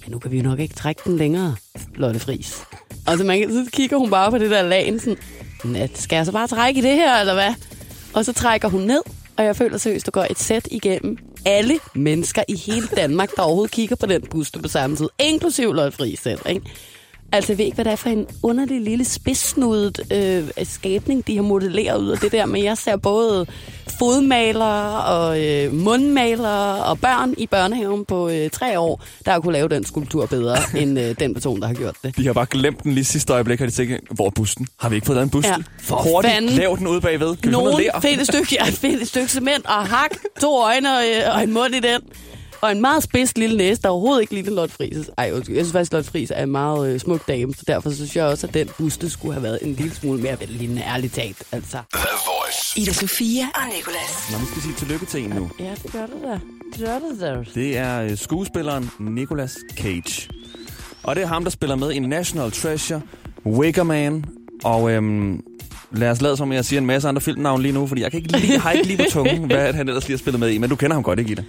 men 0.07 0.13
nu 0.13 0.19
kan 0.19 0.31
vi 0.31 0.37
jo 0.37 0.43
nok 0.43 0.59
ikke 0.61 0.75
trække 0.75 1.03
den 1.05 1.17
længere, 1.17 1.57
Lotte 1.95 2.21
Friis. 2.21 2.63
Og 3.07 3.19
så, 3.19 3.25
man, 3.25 3.39
kan- 3.41 3.51
så 3.51 3.71
kigger 3.73 3.97
hun 3.97 4.11
bare 4.11 4.31
på 4.31 4.39
det 4.39 4.51
der 4.51 4.63
lagen, 4.63 5.01
sådan, 5.01 5.17
"Nå, 5.65 5.79
skal 5.95 6.17
jeg 6.17 6.27
så 6.27 6.33
bare 6.33 6.47
trække 6.49 6.79
i 6.79 6.83
det 6.83 6.93
her, 6.95 7.17
eller 7.21 7.35
hvad? 7.35 7.55
Og 8.15 8.25
så 8.25 8.33
trækker 8.33 8.69
hun 8.69 8.81
ned, 8.83 9.01
og 9.37 9.45
jeg 9.45 9.57
føler 9.57 9.79
seriøst, 9.79 10.07
der 10.07 10.13
går 10.13 10.27
et 10.31 10.39
sæt 10.39 10.69
igennem 10.71 11.19
alle 11.45 11.79
mennesker 11.95 12.43
i 12.49 12.57
hele 12.57 12.87
Danmark, 12.97 13.31
der 13.37 13.43
overhovedet 13.43 13.71
kigger 13.75 13.97
på 13.97 14.07
den 14.07 14.23
buste 14.31 14.59
på 14.59 14.69
samme 14.69 14.97
tid, 14.97 15.09
inklusiv 15.19 15.73
Lotte 15.73 15.97
Friis 15.97 16.19
selv, 16.19 16.41
ikke? 16.49 16.61
Altså, 17.37 17.53
jeg 17.53 17.59
ved 17.59 17.65
ikke, 17.65 17.75
hvad 17.75 17.85
det 17.85 17.93
er 17.93 17.97
for 17.97 18.09
en 18.09 18.27
underlig 18.43 18.81
lille 18.81 19.05
spidsnudet 19.05 20.01
øh, 20.13 20.65
skabning, 20.65 21.27
de 21.27 21.37
har 21.37 21.43
modelleret 21.43 22.03
ud 22.03 22.09
af 22.11 22.19
det 22.19 22.33
der, 22.33 22.47
men 22.47 22.65
jeg 22.65 22.79
ser 22.79 22.97
både 22.97 23.47
fodmalere 23.99 25.05
og 25.05 25.45
øh, 25.45 25.75
mundmalere 25.75 26.85
og 26.85 27.01
børn 27.01 27.35
i 27.39 27.47
børnehaven 27.47 28.05
på 28.05 28.29
øh, 28.29 28.51
tre 28.51 28.79
år, 28.79 29.05
der 29.25 29.33
har 29.33 29.41
kunne 29.41 29.53
lave 29.53 29.69
den 29.69 29.85
skulptur 29.85 30.27
bedre 30.27 30.57
end 30.81 30.99
øh, 30.99 31.15
den 31.19 31.35
person, 31.35 31.61
der 31.61 31.67
har 31.67 31.75
gjort 31.75 31.95
det. 32.03 32.17
De 32.17 32.27
har 32.27 32.33
bare 32.33 32.47
glemt 32.51 32.83
den 32.83 32.93
lige 32.93 33.05
sidste 33.05 33.33
øjeblik, 33.33 33.59
har 33.59 33.67
de 33.67 33.73
tænkt, 33.73 33.95
hvor 34.11 34.27
er 34.27 34.31
busten? 34.31 34.67
Har 34.81 34.89
vi 34.89 34.95
ikke 34.95 35.07
fået 35.07 35.17
lavet 35.17 35.27
en 35.27 35.31
buste? 35.31 35.51
Ja, 35.51 35.57
for 35.81 35.97
Hurtigt, 35.97 36.35
fanden. 36.35 36.51
lav 36.51 36.77
den 36.79 36.87
ude 36.87 37.01
bagved. 37.01 37.37
Kan 37.37 37.51
vi 37.51 37.55
få 37.55 37.61
Nogen 37.61 37.71
noget 37.71 38.03
find 38.03 38.21
et 38.21 38.27
stykke, 38.27 38.57
ja, 38.61 38.65
find 38.65 39.01
et 39.01 39.09
stykke 39.09 39.29
cement 39.29 39.67
og 39.67 39.87
hak, 39.87 40.11
to 40.41 40.63
øjne 40.63 40.97
og, 40.97 41.03
øh, 41.05 41.35
og 41.37 41.43
en 41.43 41.53
mund 41.53 41.75
i 41.75 41.81
den. 41.81 42.01
Og 42.61 42.73
en 42.73 42.81
meget 42.81 43.03
spids 43.03 43.39
lille 43.39 43.57
næse, 43.57 43.83
der 43.83 43.89
overhovedet 43.89 44.21
ikke 44.21 44.35
ligner 44.35 44.51
Lotte 44.51 44.75
Friis. 44.75 45.11
Ej, 45.19 45.31
undskyld, 45.35 45.57
jeg 45.57 45.65
synes 45.65 45.73
faktisk, 45.73 45.93
Lotte 45.93 46.11
Friis 46.11 46.31
er 46.35 46.43
en 46.43 46.51
meget 46.51 46.93
øh, 46.95 47.01
smuk 47.01 47.29
dame, 47.29 47.55
så 47.55 47.63
derfor 47.67 47.91
synes 47.91 48.17
jeg 48.17 48.25
også, 48.25 48.47
at 48.47 48.55
den 48.55 48.69
buste 48.79 49.11
skulle 49.11 49.35
have 49.35 49.43
været 49.43 49.59
en 49.63 49.73
lille 49.75 49.95
smule 49.95 50.23
mere 50.23 50.41
vellignende, 50.41 50.83
ærligt 50.83 51.15
talt. 51.15 51.43
Altså. 51.53 51.79
The 51.95 52.09
Voice. 52.27 52.81
Ida 52.81 52.93
Sofia 52.93 53.45
og 53.55 53.63
Nicolas. 53.77 54.31
Nå, 54.33 54.39
vi 54.39 54.47
skal 54.47 54.63
sige 54.63 54.75
tillykke 54.75 55.07
til 55.07 55.25
en 55.25 55.31
nu. 55.31 55.51
Ja, 55.61 55.75
det 55.83 55.93
gør 55.93 56.07
det 56.07 56.23
da. 56.23 56.41
Det 56.73 56.87
gør 56.87 56.99
det 56.99 57.21
da. 57.21 57.61
Det 57.61 57.79
er 57.79 58.03
øh, 58.03 58.17
skuespilleren 58.19 58.91
Nicolas 58.99 59.57
Cage. 59.77 60.29
Og 61.03 61.17
det 61.17 61.23
er 61.23 61.27
ham, 61.27 61.45
der 61.45 61.51
spiller 61.51 61.77
med 61.77 61.91
i 61.93 61.99
National 61.99 62.51
Treasure, 62.51 63.01
Wicker 63.47 63.83
Man, 63.83 64.25
og 64.65 64.91
øhm, 64.91 65.41
lad 65.93 66.11
os 66.11 66.21
lade 66.23 66.37
som, 66.37 66.53
jeg 66.53 66.65
siger 66.65 66.81
en 66.81 66.87
masse 66.87 67.09
andre 67.09 67.21
filmnavne 67.21 67.63
lige 67.63 67.73
nu, 67.73 67.87
fordi 67.87 68.03
jeg, 68.03 68.11
kan 68.11 68.21
ikke 68.21 68.33
lige, 68.33 68.53
jeg 68.53 68.63
har 68.63 68.71
ikke 68.71 68.87
lige 68.87 68.97
på 68.97 69.05
tungen, 69.11 69.45
hvad 69.51 69.73
han 69.73 69.89
ellers 69.89 70.09
lige 70.09 70.17
har 70.17 70.19
spillet 70.19 70.41
med 70.41 70.51
i, 70.51 70.59
men 70.59 70.71
du 70.71 70.77
kender 70.77 70.95
ham 70.95 71.03
godt, 71.03 71.19
ikke 71.19 71.33
Ida? 71.33 71.45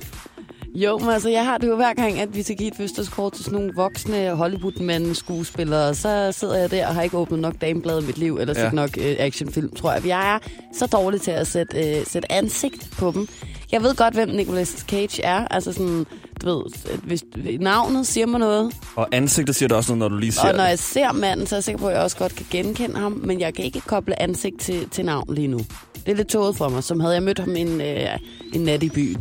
Jo, 0.83 0.97
men 0.97 1.09
altså, 1.09 1.29
jeg 1.29 1.45
har 1.45 1.57
det 1.57 1.67
jo 1.67 1.75
hver 1.75 1.93
gang, 1.93 2.19
at 2.19 2.35
vi 2.35 2.43
skal 2.43 2.55
give 2.55 2.67
et 2.67 2.75
fødselskort 2.75 3.33
til 3.33 3.43
sådan 3.45 3.59
nogle 3.59 3.73
voksne 3.75 4.29
Hollywood-mænd 4.29 5.15
skuespillere, 5.15 5.95
så 5.95 6.31
sidder 6.31 6.55
jeg 6.57 6.71
der 6.71 6.87
og 6.87 6.95
har 6.95 7.01
ikke 7.01 7.17
åbnet 7.17 7.39
nok 7.39 7.53
damebladet 7.61 8.03
i 8.03 8.05
mit 8.05 8.17
liv, 8.17 8.37
eller 8.37 8.53
set 8.53 8.61
Ja. 8.61 8.69
nok 8.69 8.89
øh, 8.97 9.15
actionfilm, 9.19 9.75
tror 9.75 9.93
jeg. 9.93 10.05
Jeg 10.07 10.33
er 10.35 10.39
så 10.73 10.85
dårlig 10.85 11.21
til 11.21 11.31
at 11.31 11.47
sætte, 11.47 11.97
øh, 11.99 12.05
sætte 12.05 12.31
ansigt 12.31 12.89
på 12.91 13.11
dem. 13.11 13.27
Jeg 13.71 13.83
ved 13.83 13.95
godt, 13.95 14.13
hvem 14.13 14.29
Nicolas 14.29 14.85
Cage 14.89 15.23
er. 15.23 15.47
Altså 15.47 15.73
sådan, 15.73 16.05
du 16.41 16.45
ved, 16.55 16.63
hvis 17.03 17.23
navnet 17.59 18.07
siger 18.07 18.25
mig 18.27 18.39
noget, 18.39 18.73
Og 18.95 19.07
ansigtet 19.11 19.55
siger 19.55 19.67
det 19.67 19.77
også 19.77 19.95
noget, 19.95 19.99
når 20.11 20.15
du 20.15 20.21
lige 20.21 20.31
ser 20.31 20.47
og 20.49 20.55
når 20.55 20.63
jeg 20.63 20.79
ser 20.79 21.11
manden, 21.11 21.47
så 21.47 21.55
er 21.55 21.57
jeg 21.57 21.63
sikker 21.63 21.79
på, 21.79 21.87
at 21.87 21.93
jeg 21.95 22.03
også 22.03 22.17
godt 22.17 22.35
kan 22.35 22.45
genkende 22.51 22.95
ham, 22.99 23.11
men 23.25 23.39
jeg 23.39 23.53
kan 23.53 23.65
ikke 23.65 23.81
koble 23.81 24.21
ansigt 24.21 24.59
til, 24.59 24.89
til 24.89 25.05
navn 25.05 25.33
lige 25.33 25.47
nu. 25.47 25.57
Det 26.05 26.11
er 26.11 26.15
lidt 26.15 26.27
tåget 26.27 26.55
for 26.55 26.69
mig, 26.69 26.83
som 26.83 26.99
havde 26.99 27.13
jeg 27.13 27.23
mødt 27.23 27.39
ham 27.39 27.55
en, 27.55 27.81
øh, 27.81 28.07
en 28.53 28.61
nat 28.61 28.83
i 28.83 28.89
byen. 28.89 29.17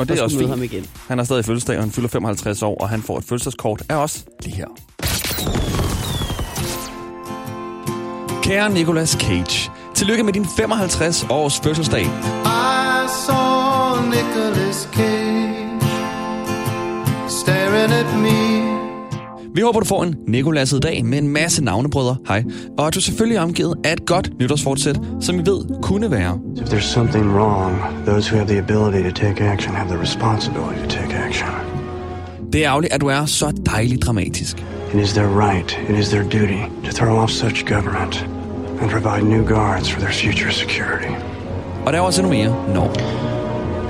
Og 0.00 0.08
det 0.08 0.16
er 0.16 0.20
og 0.20 0.24
også 0.24 0.38
fint. 0.38 0.50
ham 0.50 0.62
igen. 0.62 0.86
Han 1.08 1.18
har 1.18 1.24
stadig 1.24 1.44
fødselsdag, 1.44 1.76
og 1.76 1.82
han 1.82 1.90
fylder 1.92 2.08
55 2.08 2.62
år, 2.62 2.76
og 2.80 2.88
han 2.88 3.02
får 3.02 3.18
et 3.18 3.24
fødselsdagskort 3.24 3.82
af 3.88 3.96
os 3.96 4.24
lige 4.44 4.56
her. 4.56 4.66
Kære 8.42 8.70
Nicolas 8.70 9.10
Cage, 9.10 9.70
tillykke 9.94 10.22
med 10.22 10.32
din 10.32 10.46
55 10.56 11.26
års 11.30 11.60
fødselsdag. 11.60 12.02
I 12.02 12.08
saw 13.26 14.02
Nicolas 14.10 14.88
Cage 14.92 15.80
staring 17.28 17.92
at 17.92 18.18
me. 18.18 18.49
Vi 19.54 19.60
håber, 19.60 19.80
du 19.80 19.86
får 19.86 20.02
en 20.02 20.14
Nicolas' 20.28 20.78
dag 20.78 21.04
med 21.04 21.18
en 21.18 21.28
masse 21.28 21.64
navnebrødre. 21.64 22.16
Hej. 22.28 22.44
Og 22.78 22.86
at 22.86 22.94
du 22.94 23.00
selvfølgelig 23.00 23.36
er 23.36 23.42
omgivet 23.42 23.74
af 23.84 23.92
et 23.92 24.06
godt 24.06 24.30
nytårsfortsæt, 24.40 25.00
som 25.20 25.38
vi 25.38 25.46
ved 25.46 25.82
kunne 25.82 26.10
være. 26.10 26.38
If 26.56 26.68
there's 26.68 26.92
something 26.92 27.24
wrong, 27.36 27.76
those 28.06 28.30
who 28.30 28.36
have 28.44 28.48
the 28.48 28.58
ability 28.58 29.08
to 29.08 29.26
take 29.26 29.44
action 29.44 29.74
have 29.74 29.88
the 29.88 30.02
responsibility 30.02 30.82
to 30.82 30.88
take 30.88 31.14
action. 31.14 31.48
Det 32.52 32.64
er 32.64 32.70
ærgerligt, 32.70 32.92
at 32.92 33.00
du 33.00 33.06
er 33.06 33.24
så 33.24 33.52
dejligt 33.66 34.02
dramatisk. 34.02 34.64
It 34.94 35.00
is 35.00 35.12
their 35.12 35.28
right, 35.28 35.78
it 35.88 35.98
is 35.98 36.08
their 36.08 36.22
duty 36.22 36.60
to 36.84 36.90
throw 36.92 37.16
off 37.16 37.30
such 37.30 37.66
government 37.66 38.28
and 38.82 38.90
provide 38.90 39.28
new 39.28 39.44
guards 39.46 39.90
for 39.92 40.00
their 40.00 40.12
future 40.12 40.52
security. 40.52 41.12
Og 41.86 41.92
der 41.92 41.98
er 41.98 42.02
også 42.02 42.22
endnu 42.22 42.36
mere 42.36 42.74
når. 42.74 43.39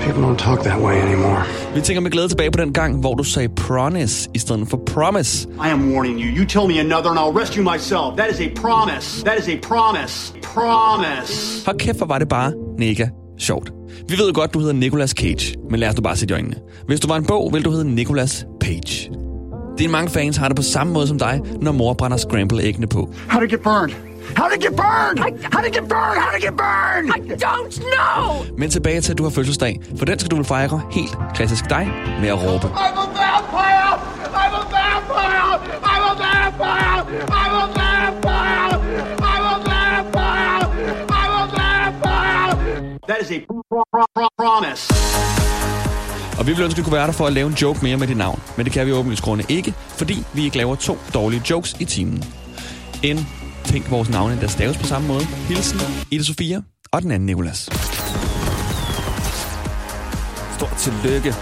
People 0.05 0.23
don't 0.23 0.37
talk 0.37 0.59
that 0.63 0.79
way 0.81 0.93
anymore. 0.93 1.43
Vi 1.75 1.81
tænker 1.81 2.01
med 2.01 2.11
glæde 2.11 2.27
tilbage 2.27 2.51
på 2.51 2.61
den 2.61 2.73
gang, 2.73 2.99
hvor 2.99 3.13
du 3.15 3.23
sagde 3.23 3.49
promise 3.49 4.29
i 4.33 4.39
stedet 4.39 4.67
for 4.67 4.79
promise. 4.85 5.47
I 5.49 5.69
am 5.71 5.93
warning 5.93 6.19
you. 6.19 6.37
You 6.39 6.45
tell 6.45 6.67
me 6.67 6.79
another 6.79 7.09
and 7.09 7.19
I'll 7.19 7.41
rescue 7.41 7.63
myself. 7.73 8.17
That 8.17 8.29
is 8.31 8.39
a 8.39 8.49
promise. 8.61 9.23
That 9.23 9.39
is 9.39 9.47
a 9.47 9.57
promise. 9.67 10.33
Promise. 10.43 11.65
Hold 11.65 11.79
kæft, 11.79 11.97
hvor 11.97 12.05
var 12.05 12.19
det 12.19 12.29
bare 12.29 12.53
mega 12.77 13.07
sjovt. 13.39 13.71
Vi 14.09 14.17
ved 14.17 14.27
jo 14.27 14.31
godt, 14.35 14.53
du 14.53 14.59
hedder 14.59 14.73
Nicolas 14.73 15.09
Cage, 15.09 15.55
men 15.69 15.79
lad 15.79 15.89
os 15.89 15.95
nu 15.95 16.01
bare 16.01 16.15
sætte 16.15 16.31
i 16.31 16.35
øjnene. 16.35 16.55
Hvis 16.87 16.99
du 16.99 17.07
var 17.07 17.15
en 17.15 17.25
bog, 17.25 17.49
ville 17.53 17.63
du 17.63 17.71
hedde 17.71 17.95
Nicolas 17.95 18.45
Page. 18.61 19.11
Dine 19.77 19.91
mange 19.91 20.09
fans 20.09 20.37
har 20.37 20.47
det 20.47 20.55
på 20.57 20.63
samme 20.63 20.93
måde 20.93 21.07
som 21.07 21.19
dig, 21.19 21.41
når 21.61 21.71
mor 21.71 21.93
brænder 21.93 22.17
scramble-æggene 22.17 22.87
på. 22.87 23.09
How'd 23.29 23.43
it 23.43 23.49
get 23.51 23.61
burned? 23.61 24.10
How 24.37 24.47
did 24.49 24.57
it 24.57 24.63
get 24.67 24.75
burned? 24.75 25.19
How 25.53 25.59
did 25.61 25.67
it 25.69 25.73
get 25.79 25.87
burned? 25.89 26.17
How 26.21 26.29
did 26.31 26.37
it 26.41 26.45
get 26.49 26.57
burned? 26.57 27.07
I 27.15 27.19
don't 27.47 27.73
know! 27.93 28.45
Men 28.57 28.69
tilbage 28.69 29.01
til, 29.01 29.11
at 29.11 29.17
du 29.17 29.23
har 29.23 29.29
fødselsdag, 29.29 29.79
for 29.97 30.05
den 30.05 30.19
skal 30.19 30.31
du 30.31 30.35
vel 30.35 30.45
fejre 30.45 30.81
helt 30.91 31.17
klassisk 31.35 31.69
dig 31.69 31.85
med 32.21 32.29
at 32.29 32.39
råbe. 32.43 32.67
I'm 32.67 32.97
a 33.03 33.07
vampire! 33.21 33.93
I'm 34.41 34.53
a 34.61 34.63
vampire! 34.77 35.55
I'm 35.91 36.03
a 36.11 36.13
vampire! 36.25 36.99
I'm 37.39 37.53
a 37.61 37.65
vampire! 37.79 38.75
I'm 39.29 39.43
a 39.53 39.57
vampire! 39.69 40.65
I'm 41.19 41.33
a 41.41 41.45
vampire! 41.59 42.99
That 43.07 43.21
is 43.21 43.31
a 43.31 43.39
pro- 43.49 43.83
pro- 43.91 44.05
pro- 44.15 44.29
promise. 44.37 44.93
Og 46.39 46.47
vi 46.47 46.51
ville 46.51 46.65
ønske, 46.65 46.73
at 46.73 46.77
vi 46.77 46.83
kunne 46.83 46.93
være 46.97 47.07
der 47.07 47.13
for 47.13 47.27
at 47.27 47.33
lave 47.33 47.47
en 47.47 47.53
joke 47.53 47.79
mere 47.81 47.97
med 47.97 48.07
dit 48.07 48.17
navn. 48.17 48.41
Men 48.57 48.65
det 48.65 48.73
kan 48.73 48.87
vi 48.87 48.91
åbenlyst 48.91 49.21
grunde 49.23 49.43
ikke, 49.49 49.73
fordi 49.97 50.23
vi 50.33 50.43
ikke 50.43 50.57
laver 50.57 50.75
to 50.75 50.97
dårlige 51.13 51.41
jokes 51.49 51.75
i 51.79 51.85
timen. 51.85 52.23
En, 53.03 53.27
tænk 53.65 53.91
vores 53.91 54.09
navne, 54.09 54.41
der 54.41 54.47
staves 54.47 54.77
på 54.77 54.85
samme 54.85 55.07
måde. 55.07 55.25
Hilsen, 55.25 55.79
Ida 56.11 56.23
Sofia 56.23 56.61
og 56.91 57.01
den 57.01 57.11
anden 57.11 57.25
Nicolas. 57.25 57.69
Stort 60.57 60.75
tillykke. 60.77 61.35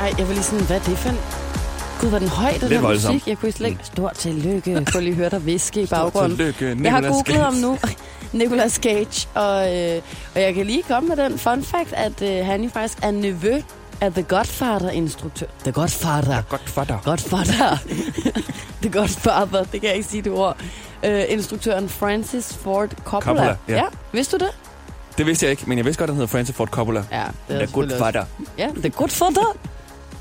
Ej, 0.00 0.14
jeg 0.18 0.28
var 0.28 0.34
lige 0.34 0.42
sådan, 0.42 0.66
hvad 0.66 0.76
er 0.76 0.82
det 0.82 0.98
for 0.98 1.08
en... 1.08 1.18
Gud, 2.00 2.08
var 2.08 2.18
den 2.18 2.28
høj, 2.28 2.52
den 2.60 2.82
voldsom. 2.82 3.14
musik? 3.14 3.28
Jeg 3.28 3.38
kunne 3.38 3.52
slet 3.52 3.68
ikke... 3.68 3.84
Stort 3.84 4.14
tillykke. 4.14 4.86
Få 4.92 5.00
lige 5.00 5.14
høre 5.14 5.30
dig 5.30 5.46
viske 5.46 5.82
i 5.82 5.86
baggrunden. 5.86 6.38
tillykke, 6.38 6.76
jeg 6.82 6.92
har 6.92 7.00
googlet 7.00 7.40
ham 7.40 7.54
nu. 7.54 7.78
Nicolas 8.32 8.72
Cage. 8.72 9.28
Og, 9.34 9.78
øh, 9.78 10.02
og 10.34 10.40
jeg 10.40 10.54
kan 10.54 10.66
lige 10.66 10.82
komme 10.82 11.08
med 11.08 11.16
den 11.16 11.38
fun 11.38 11.62
fact, 11.62 11.92
at 11.92 12.22
øh, 12.22 12.46
han 12.46 12.62
jo 12.62 12.70
faktisk 12.70 12.98
er 13.02 13.10
nevø 13.10 13.60
af 14.00 14.12
The 14.12 14.22
Godfather-instruktør. 14.22 15.46
The 15.62 15.72
Godfather. 15.72 16.42
Godt 16.48 16.68
for 16.68 16.84
dig. 16.84 16.98
Godfather. 17.04 17.76
The 18.82 18.90
Godfather, 18.90 19.64
det 19.64 19.80
kan 19.80 19.88
jeg 19.88 19.96
ikke 19.96 20.08
sige 20.08 20.22
det 20.22 20.32
ord. 20.32 20.56
Øh, 21.04 21.24
instruktøren 21.28 21.88
Francis 21.88 22.54
Ford 22.54 22.88
Coppola. 23.04 23.20
Coppola, 23.20 23.56
ja. 23.68 23.74
ja. 23.74 23.84
Vidste 24.12 24.38
du 24.38 24.44
det? 24.44 24.52
Det 25.18 25.26
vidste 25.26 25.46
jeg 25.46 25.50
ikke, 25.50 25.62
men 25.66 25.78
jeg 25.78 25.84
vidste 25.84 25.98
godt, 25.98 26.10
at 26.10 26.14
han 26.14 26.20
hedder 26.20 26.32
Francis 26.36 26.56
Ford 26.56 26.68
Coppola. 26.68 27.04
Ja, 27.12 27.24
det 27.48 27.62
er 27.62 27.66
The 27.66 27.74
Good 27.74 27.90
Father. 27.98 28.24
Ja, 28.58 28.70
The 28.76 28.90
Godfather. 28.90 29.56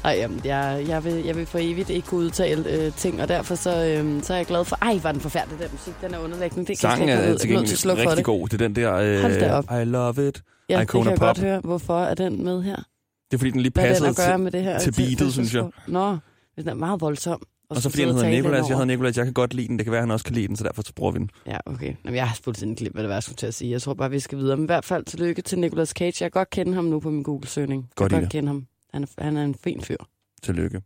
Ej, 0.03 0.11
jamen, 0.11 0.41
jeg, 0.45 0.85
jeg, 0.87 1.03
vil, 1.03 1.13
jeg 1.25 1.35
vil 1.35 1.45
for 1.45 1.59
evigt 1.61 1.89
ikke 1.89 2.07
kunne 2.07 2.25
udtale 2.25 2.69
øh, 2.69 2.91
ting, 2.93 3.21
og 3.21 3.27
derfor 3.27 3.55
så, 3.55 3.69
øh, 3.85 4.23
så 4.23 4.33
er 4.33 4.37
jeg 4.37 4.45
glad 4.45 4.65
for... 4.65 4.77
Ej, 4.81 4.99
var 5.03 5.11
den 5.11 5.21
forfærdelig, 5.21 5.59
den 5.59 5.67
musik. 5.71 5.93
Den 6.01 6.13
er 6.13 6.19
underlæggende. 6.19 6.59
Det 6.61 6.67
kan 6.67 6.75
Sangen 6.75 7.09
jeg 7.09 7.17
er 7.17 7.19
ikke 7.19 7.29
nødt 7.29 7.39
til 7.41 7.47
at 7.47 7.53
gengæld 7.53 7.75
slukke 7.77 8.03
for 8.03 8.09
rigtig 8.09 8.17
det. 8.17 8.25
god. 8.25 8.47
Det 8.47 8.53
er 8.61 8.67
den 8.67 8.75
der, 8.75 9.21
Hold 9.21 9.39
da 9.39 9.47
øh, 9.47 9.53
op. 9.53 9.65
I 9.81 9.83
love 9.85 10.27
it. 10.27 10.41
Ja, 10.69 10.77
det 10.77 10.83
Icona 10.83 11.03
kan 11.03 11.11
jeg 11.11 11.19
Pop. 11.19 11.27
godt 11.27 11.39
høre. 11.39 11.59
Hvorfor 11.59 11.99
er 11.99 12.13
den 12.13 12.43
med 12.43 12.63
her? 12.63 12.75
Det 12.75 13.33
er 13.33 13.37
fordi, 13.37 13.51
den 13.51 13.61
lige 13.61 13.71
er 13.75 14.13
gøre 14.13 14.13
til, 14.13 14.39
med 14.39 14.51
det 14.51 14.63
her? 14.63 14.79
til 14.79 14.91
beatet, 14.91 15.33
synes 15.33 15.53
jeg. 15.53 15.63
Nå, 15.87 16.17
den 16.57 16.67
er 16.69 16.73
meget 16.73 17.01
voldsom. 17.01 17.41
Og 17.71 17.81
så 17.81 17.81
skulle 17.81 17.91
fordi 17.91 18.03
han 18.03 18.13
hedder 18.15 18.27
og 18.27 18.31
Nicolas. 18.31 18.69
Jeg 18.69 18.77
hedder 18.77 18.85
Nicolas, 18.85 19.17
jeg 19.17 19.25
kan 19.25 19.33
godt 19.33 19.53
lide 19.53 19.67
den. 19.67 19.77
Det 19.77 19.85
kan 19.85 19.91
være, 19.91 19.99
at 19.99 20.03
han 20.03 20.11
også 20.11 20.25
kan 20.25 20.35
lide 20.35 20.47
den, 20.47 20.55
så 20.55 20.63
derfor 20.63 20.81
så 20.81 20.93
bruger 20.93 21.11
vi 21.11 21.19
den. 21.19 21.29
Ja, 21.47 21.57
okay. 21.65 21.93
Jamen, 22.05 22.15
jeg 22.15 22.27
har 22.27 22.37
fuldstændig 22.43 22.77
glemt, 22.77 22.95
hvad 22.95 23.03
det 23.03 23.09
var, 23.09 23.15
jeg 23.15 23.23
skulle 23.23 23.35
til 23.35 23.47
at 23.47 23.53
sige. 23.53 23.71
Jeg 23.71 23.81
tror 23.81 23.93
bare, 23.93 24.09
vi 24.09 24.19
skal 24.19 24.37
videre. 24.37 24.57
Men 24.57 24.65
i 24.65 24.65
hvert 24.65 24.85
fald 24.85 25.05
tillykke 25.05 25.41
til 25.41 25.59
Nicolas 25.59 25.89
Cage. 25.89 26.23
Jeg 26.23 26.31
kan 26.31 26.39
godt 26.39 26.49
kende 26.49 26.73
ham 26.73 26.83
nu 26.83 26.99
på 26.99 27.09
min 27.09 27.23
Google-søgning. 27.23 27.89
Godt, 27.95 28.11
jeg 28.11 28.17
kan 28.17 28.23
godt 28.23 28.31
kende 28.31 28.47
ham. 28.47 28.65
Han 28.93 29.03
er, 29.03 29.23
han 29.23 29.37
er 29.37 29.43
en 29.43 29.55
fin 29.55 29.81
fyr. 29.81 29.97
Tillykke. 30.43 30.81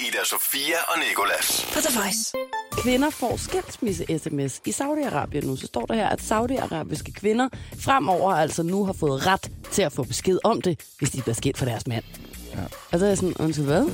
Ida 0.00 0.24
Sofia 0.24 0.76
og 0.88 0.98
Nicolas. 1.08 1.66
På 1.74 1.80
The 1.80 2.00
Voice. 2.00 2.32
Kvinder 2.72 3.10
får 3.10 3.36
skilsmisse-sms. 3.36 4.60
I 4.66 4.70
Saudi-Arabien 4.70 5.46
nu, 5.46 5.56
så 5.56 5.66
står 5.66 5.86
der 5.86 5.94
her, 5.94 6.08
at 6.08 6.22
saudiarabiske 6.22 7.12
kvinder 7.12 7.48
fremover 7.78 8.32
altså 8.32 8.62
nu 8.62 8.84
har 8.84 8.92
fået 8.92 9.26
ret 9.26 9.50
til 9.70 9.82
at 9.82 9.92
få 9.92 10.04
besked 10.04 10.38
om 10.44 10.62
det, 10.62 10.80
hvis 10.98 11.10
de 11.10 11.22
bliver 11.22 11.34
skilt 11.34 11.58
fra 11.58 11.66
deres 11.66 11.86
mand. 11.86 12.04
Ja. 12.54 12.62
Og 12.92 12.98
så 12.98 13.04
er 13.04 13.08
jeg 13.08 13.18
sådan, 13.18 13.34
undskyld 13.38 13.66
hvad? 13.66 13.86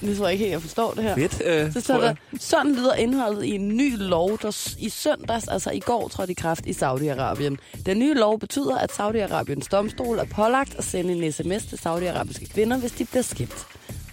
Det 0.00 0.16
tror 0.16 0.26
jeg 0.26 0.32
ikke 0.32 0.44
helt, 0.44 0.52
jeg 0.52 0.62
forstår 0.62 0.92
det 0.92 1.02
her. 1.04 1.14
Fedt, 1.14 1.42
øh, 1.46 1.72
Så 1.72 1.80
står 1.80 2.00
der, 2.00 2.14
sådan 2.38 2.74
lyder 2.74 2.94
indholdet 2.94 3.44
i 3.44 3.50
en 3.50 3.76
ny 3.76 3.96
lov, 3.98 4.38
der 4.42 4.74
i 4.78 4.88
søndags, 4.88 5.48
altså 5.48 5.70
i 5.70 5.80
går, 5.80 6.08
trådte 6.08 6.30
i 6.30 6.34
kraft 6.34 6.66
i 6.66 6.70
Saudi-Arabien. 6.70 7.56
Den 7.86 7.98
nye 7.98 8.14
lov 8.14 8.38
betyder, 8.38 8.78
at 8.78 8.90
Saudi-Arabiens 8.90 9.68
domstol 9.68 10.18
er 10.18 10.24
pålagt 10.24 10.74
at 10.78 10.84
sende 10.84 11.12
en 11.26 11.32
sms 11.32 11.66
til 11.66 11.78
saudiarabiske 11.78 12.46
kvinder, 12.46 12.76
hvis 12.78 12.92
de 12.92 13.04
bliver 13.04 13.22
skilt. 13.22 13.66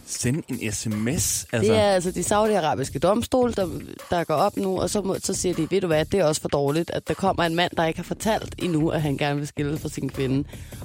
Send 0.09 0.43
en 0.47 0.71
sms. 0.71 0.87
Altså. 1.07 1.47
Altså, 1.51 1.71
Det 1.73 1.79
er 1.79 1.83
altså 1.83 2.11
de 2.11 2.23
saudiarabiske 2.23 2.99
domstol, 2.99 3.53
der, 3.55 3.67
der 4.09 4.23
går 4.23 4.33
op 4.33 4.57
nu, 4.57 4.81
og 4.81 4.89
så, 4.89 5.01
må, 5.01 5.15
så 5.23 5.33
siger 5.33 5.55
de, 5.55 5.67
ved 5.71 5.81
du 5.81 5.87
hvad, 5.87 6.05
det 6.05 6.19
er 6.19 6.23
også 6.25 6.41
for 6.41 6.49
dårligt, 6.49 6.89
at 6.91 7.07
der 7.07 7.13
kommer 7.13 7.43
en 7.43 7.55
mand, 7.55 7.71
der 7.77 7.85
ikke 7.85 7.99
har 7.99 8.03
fortalt 8.03 8.55
endnu, 8.57 8.89
at 8.89 9.01
han 9.01 9.17
gerne 9.17 9.39
vil 9.39 9.47
skille 9.47 9.77
fra 9.77 9.89
sin 9.89 10.09
kvinde. 10.09 10.43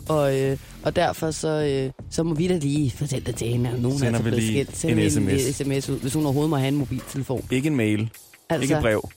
Og, 0.09 0.39
øh, 0.41 0.57
og 0.83 0.97
derfor 0.97 1.31
så, 1.31 1.49
øh, 1.49 1.93
så 2.11 2.23
må 2.23 2.35
vi 2.35 2.49
da 2.49 2.57
lige 2.57 2.91
fortælle 2.91 3.27
det 3.27 3.37
til 3.37 3.49
hende, 3.49 3.71
at 3.71 3.81
nogen 3.81 3.99
Sender 3.99 4.13
er 4.13 4.17
altså 4.17 4.23
blevet 4.23 4.43
skilt. 4.49 4.77
Send 4.77 4.93
en 4.93 4.99
en 4.99 5.11
SMS. 5.11 5.57
sms 5.57 5.89
ud, 5.89 5.99
hvis 5.99 6.15
hun 6.15 6.25
overhovedet 6.25 6.51
må 6.51 6.57
have 6.57 6.69
en 6.69 6.77
mobiltelefon. 6.77 7.45
Ikke 7.51 7.67
en 7.67 7.77
mail. 7.77 8.11
Altså, 8.51 8.63
Ikke 8.63 8.75
et 8.75 8.83
brev. 8.83 9.09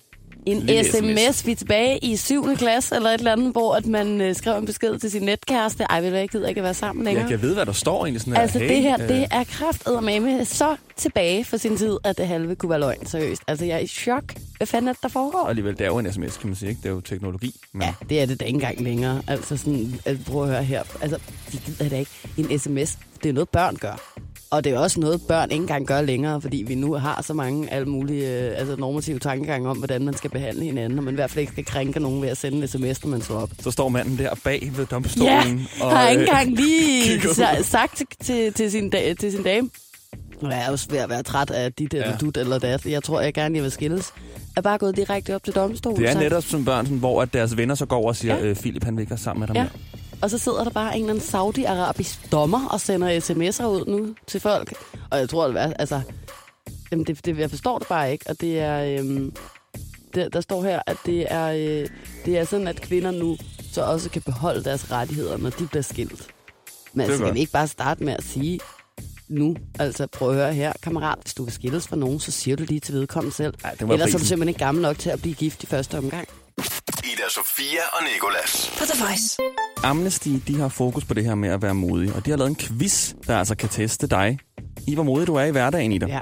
En 0.45 0.59
Lille 0.59 0.83
sms. 0.83 0.97
SMS. 0.97 1.45
Vi 1.45 1.51
er 1.51 1.55
tilbage 1.55 1.97
i 1.97 2.15
7. 2.15 2.55
klasse 2.57 2.95
eller 2.95 3.09
et 3.09 3.17
eller 3.17 3.31
andet, 3.31 3.51
hvor 3.51 3.75
at 3.75 3.85
man 3.85 4.21
øh, 4.21 4.35
skrev 4.35 4.57
en 4.57 4.65
besked 4.65 4.99
til 4.99 5.11
sin 5.11 5.21
netkæreste. 5.21 5.83
Ej, 5.83 6.01
ved 6.01 6.09
du 6.11 6.15
jeg 6.15 6.29
gider 6.29 6.47
ikke 6.47 6.59
at 6.59 6.63
være 6.63 6.73
sammen 6.73 7.05
længere. 7.05 7.21
Jeg 7.23 7.29
kan 7.29 7.41
vide, 7.41 7.53
hvad 7.53 7.65
der 7.65 7.71
står 7.71 8.05
egentlig. 8.05 8.21
Sådan 8.21 8.35
Altså, 8.41 8.59
her, 8.59 8.67
det 8.67 8.81
her, 8.81 9.01
øh, 9.01 9.07
det 9.09 9.27
er 9.31 9.43
krafteddermame 9.43 10.45
så 10.45 10.75
tilbage 10.95 11.43
for 11.45 11.57
sin 11.57 11.77
tid, 11.77 11.97
at 12.03 12.17
det 12.17 12.27
halve 12.27 12.55
kunne 12.55 12.69
være 12.69 12.79
løgn, 12.79 13.05
seriøst. 13.05 13.41
Altså, 13.47 13.65
jeg 13.65 13.75
er 13.75 13.79
i 13.79 13.87
chok. 13.87 14.23
Hvad 14.57 14.67
fanden 14.67 14.89
er 14.89 14.93
det, 14.93 15.03
der 15.03 15.09
foregår? 15.09 15.39
Og 15.39 15.49
alligevel, 15.49 15.77
det 15.77 15.81
er 15.81 15.87
jo 15.87 15.97
en 15.99 16.13
sms, 16.13 16.37
kan 16.37 16.47
man 16.49 16.55
sige. 16.55 16.69
Ikke? 16.69 16.81
Det 16.83 16.89
er 16.89 16.93
jo 16.93 17.01
teknologi. 17.01 17.55
Men 17.73 17.81
Ja, 17.81 17.93
det 18.09 18.21
er 18.21 18.25
det 18.25 18.39
da 18.39 18.45
ikke 18.45 18.55
engang 18.55 18.81
længere. 18.81 19.21
Altså, 19.27 19.57
sådan, 19.57 19.99
altså, 20.05 20.31
prøv 20.31 20.43
at 20.43 20.49
høre 20.49 20.63
her. 20.63 20.83
Altså, 21.01 21.17
de 21.51 21.57
gider 21.65 21.89
da 21.89 21.97
ikke. 21.97 22.11
En 22.37 22.59
sms, 22.59 22.97
det 23.23 23.29
er 23.29 23.33
noget, 23.33 23.49
børn 23.49 23.75
gør. 23.75 24.01
Og 24.55 24.63
det 24.63 24.73
er 24.73 24.79
også 24.79 24.99
noget, 24.99 25.21
børn 25.27 25.51
ikke 25.51 25.61
engang 25.61 25.85
gør 25.87 26.01
længere, 26.01 26.41
fordi 26.41 26.63
vi 26.67 26.75
nu 26.75 26.93
har 26.93 27.21
så 27.27 27.33
mange 27.33 27.73
alle 27.73 27.87
mulige 27.87 28.27
øh, 28.49 28.59
altså 28.59 28.75
normative 28.75 29.19
tankegange 29.19 29.69
om, 29.69 29.77
hvordan 29.77 30.05
man 30.05 30.13
skal 30.17 30.29
behandle 30.29 30.63
hinanden, 30.63 30.97
og 30.99 31.03
man 31.05 31.13
i 31.13 31.15
hvert 31.15 31.29
fald 31.31 31.39
ikke 31.39 31.51
skal 31.51 31.65
krænke 31.65 31.99
nogen 31.99 32.21
ved 32.21 32.29
at 32.29 32.37
sende 32.37 32.57
en 32.57 32.67
sms, 32.67 33.03
når 33.03 33.09
man 33.11 33.21
står 33.21 33.35
op. 33.35 33.49
så 33.59 33.71
står 33.71 33.89
manden 33.89 34.17
der 34.17 34.29
bag 34.43 34.71
ved 34.75 34.85
domstolen. 34.85 35.29
Ja, 35.79 35.87
har 35.89 36.09
ikke 36.09 36.21
øh, 36.21 36.27
engang 36.27 36.51
lige 36.55 37.19
sagt 37.63 37.95
til, 37.97 38.05
til, 38.21 38.53
til, 38.53 38.71
sin, 38.71 38.89
da, 38.89 39.13
til 39.13 39.31
sin 39.31 39.43
dame. 39.43 39.69
Nu 40.41 40.49
er 40.49 40.55
jeg 40.55 40.69
også 40.71 40.87
ved 40.89 40.97
at 40.99 41.09
være 41.09 41.23
træt 41.23 41.51
af 41.51 41.73
dit 41.73 41.93
eller 41.93 42.09
Ja. 42.09 42.15
dut 42.21 42.37
eller 42.37 42.59
dat. 42.59 42.85
Jeg 42.85 43.03
tror, 43.03 43.21
jeg 43.21 43.33
gerne 43.33 43.55
jeg 43.55 43.63
vil 43.63 43.71
skilles. 43.71 44.13
Er 44.57 44.61
bare 44.61 44.77
gået 44.77 44.95
direkte 44.97 45.35
op 45.35 45.43
til 45.43 45.53
domstolen. 45.55 46.01
Det 46.01 46.09
er 46.09 46.19
netop 46.19 46.43
som 46.43 46.65
børn, 46.65 46.85
sådan, 46.85 46.97
hvor 46.99 47.21
at 47.21 47.33
deres 47.33 47.57
venner 47.57 47.75
så 47.75 47.85
går 47.85 47.95
over 47.97 48.07
og 48.07 48.15
siger, 48.15 48.35
Ja. 48.37 48.43
øh, 48.45 48.55
Philip 48.55 48.83
han 48.83 48.95
vil 48.95 49.01
ikke 49.01 49.09
være 49.11 49.17
sammen 49.19 49.39
med 49.39 49.47
dig 49.47 49.55
Ja. 49.55 49.61
mere. 49.63 49.71
Og 50.25 50.31
så 50.31 50.37
sidder 50.37 50.63
der 50.63 50.71
bare 50.71 50.95
en 50.95 51.01
eller 51.01 51.13
anden 51.13 51.27
saudi-arabisk 51.27 52.31
dommer 52.31 52.67
og 52.67 52.81
sender 52.81 53.19
sms'er 53.19 53.65
ud 53.65 53.85
nu 53.85 54.15
til 54.27 54.39
folk. 54.39 54.73
Og 55.11 55.19
jeg 55.19 55.29
tror, 55.29 55.47
det 55.47 55.61
er, 55.61 55.73
altså... 55.73 56.01
Jamen, 56.91 57.05
det, 57.05 57.25
det, 57.25 57.37
jeg 57.37 57.49
forstår 57.49 57.79
det 57.79 57.87
bare 57.87 58.11
ikke. 58.11 58.25
Og 58.29 58.41
det 58.41 58.59
er... 58.59 58.99
Øhm, 58.99 59.35
der, 60.15 60.29
der 60.29 60.41
står 60.41 60.63
her, 60.63 60.81
at 60.87 60.97
det 61.05 61.33
er, 61.33 61.45
øh, 61.47 61.89
det 62.25 62.37
er 62.37 62.43
sådan, 62.45 62.67
at 62.67 62.81
kvinder 62.81 63.11
nu 63.11 63.37
så 63.71 63.81
også 63.81 64.09
kan 64.09 64.21
beholde 64.21 64.63
deres 64.63 64.91
rettigheder, 64.91 65.37
når 65.37 65.49
de 65.49 65.67
bliver 65.67 65.83
skilt. 65.83 66.27
Men 66.93 67.01
altså, 67.01 67.17
skal 67.17 67.33
vi 67.33 67.39
ikke 67.39 67.51
bare 67.51 67.67
starte 67.67 68.03
med 68.03 68.13
at 68.13 68.23
sige 68.23 68.59
nu, 69.27 69.55
altså 69.79 70.07
prøv 70.07 70.29
at 70.29 70.35
høre 70.35 70.53
her, 70.53 70.73
kammerat, 70.83 71.17
hvis 71.21 71.33
du 71.33 71.43
vil 71.43 71.53
skilles 71.53 71.87
fra 71.87 71.95
nogen, 71.95 72.19
så 72.19 72.31
siger 72.31 72.55
du 72.55 72.63
lige 72.63 72.79
til 72.79 72.93
vedkommende 72.93 73.35
selv. 73.35 73.53
Ej, 73.63 73.71
det 73.71 73.81
Ellers 73.81 73.91
er 73.91 73.97
du 73.97 74.11
prisen. 74.11 74.19
simpelthen 74.19 74.49
ikke 74.49 74.59
gammel 74.59 74.81
nok 74.81 74.99
til 74.99 75.09
at 75.09 75.21
blive 75.21 75.35
gift 75.35 75.63
i 75.63 75.65
første 75.65 75.97
omgang. 75.97 76.27
Ida 77.03 77.29
Sofia 77.29 77.81
og 77.93 78.03
Nicolas. 78.13 78.71
På 78.77 78.85
The 78.85 79.03
Voice. 79.05 79.37
Amnesty, 79.85 80.29
de 80.47 80.59
har 80.59 80.67
fokus 80.67 81.05
på 81.05 81.13
det 81.13 81.25
her 81.25 81.35
med 81.35 81.49
at 81.49 81.61
være 81.61 81.75
modig, 81.75 82.15
og 82.15 82.25
de 82.25 82.29
har 82.29 82.37
lavet 82.37 82.49
en 82.49 82.55
quiz, 82.55 83.13
der 83.27 83.37
altså 83.37 83.55
kan 83.55 83.69
teste 83.69 84.07
dig 84.07 84.39
i, 84.87 84.95
hvor 84.95 85.03
modig 85.03 85.27
du 85.27 85.35
er 85.35 85.43
i 85.43 85.51
hverdagen 85.51 85.91
i 85.91 85.97
dig. 85.97 86.07
Ja. 86.07 86.19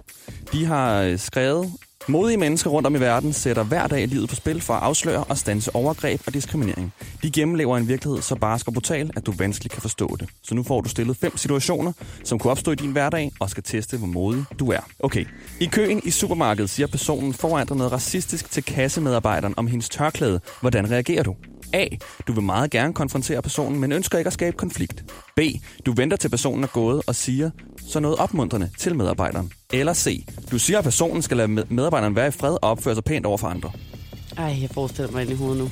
De 0.51 0.65
har 0.65 1.01
øh, 1.01 1.19
skrevet, 1.19 1.71
modige 2.07 2.37
mennesker 2.37 2.69
rundt 2.69 2.87
om 2.87 2.95
i 2.95 2.99
verden 2.99 3.33
sætter 3.33 3.63
hver 3.63 3.87
dag 3.87 4.07
livet 4.07 4.29
på 4.29 4.35
spil 4.35 4.61
for 4.61 4.73
at 4.73 4.83
afsløre 4.83 5.23
og 5.23 5.37
stanse 5.37 5.75
overgreb 5.75 6.21
og 6.27 6.33
diskriminering. 6.33 6.93
De 7.23 7.31
gennemlever 7.31 7.77
en 7.77 7.87
virkelighed 7.87 8.21
så 8.21 8.35
barsk 8.35 8.67
og 8.67 8.73
brutal, 8.73 9.11
at 9.15 9.25
du 9.25 9.31
vanskeligt 9.31 9.73
kan 9.73 9.81
forstå 9.81 10.15
det. 10.19 10.29
Så 10.43 10.55
nu 10.55 10.63
får 10.63 10.81
du 10.81 10.89
stillet 10.89 11.17
fem 11.17 11.37
situationer, 11.37 11.91
som 12.23 12.39
kunne 12.39 12.51
opstå 12.51 12.71
i 12.71 12.75
din 12.75 12.91
hverdag, 12.91 13.31
og 13.39 13.49
skal 13.49 13.63
teste, 13.63 13.97
hvor 13.97 14.07
modig 14.07 14.43
du 14.59 14.71
er. 14.71 14.81
Okay. 14.99 15.25
I 15.59 15.65
køen 15.65 16.01
i 16.03 16.11
supermarkedet 16.11 16.69
siger 16.69 16.87
personen 16.87 17.33
foran 17.33 17.67
dig 17.67 17.77
noget 17.77 17.91
racistisk 17.91 18.51
til 18.51 18.63
kassemedarbejderen 18.63 19.53
om 19.57 19.67
hendes 19.67 19.89
tørklæde. 19.89 20.39
Hvordan 20.61 20.91
reagerer 20.91 21.23
du? 21.23 21.35
A. 21.73 21.85
Du 22.27 22.33
vil 22.33 22.43
meget 22.43 22.71
gerne 22.71 22.93
konfrontere 22.93 23.41
personen, 23.41 23.79
men 23.79 23.91
ønsker 23.91 24.17
ikke 24.17 24.27
at 24.27 24.33
skabe 24.33 24.57
konflikt. 24.57 25.03
B. 25.35 25.39
Du 25.85 25.93
venter 25.93 26.17
til 26.17 26.29
personen 26.29 26.63
er 26.63 26.67
gået 26.67 27.01
og 27.07 27.15
siger 27.15 27.49
så 27.87 27.99
noget 27.99 28.17
opmuntrende 28.17 28.69
til 28.79 28.95
medarbejderen. 28.95 29.51
Eller 29.73 29.93
C. 29.93 30.25
Du 30.51 30.59
siger, 30.59 30.77
at 30.77 30.83
personen 30.83 31.21
skal 31.21 31.37
lade 31.37 31.47
med- 31.47 31.63
medarbejderen 31.69 32.15
være 32.15 32.27
i 32.27 32.31
fred 32.31 32.51
og 32.61 32.69
opføre 32.71 32.95
sig 32.95 33.03
pænt 33.03 33.25
over 33.25 33.37
for 33.37 33.47
andre. 33.47 33.71
Ej, 34.37 34.57
jeg 34.61 34.69
forestiller 34.73 35.11
mig 35.11 35.21
ind 35.21 35.31
i 35.31 35.35
hovedet 35.35 35.57
nu. 35.57 35.69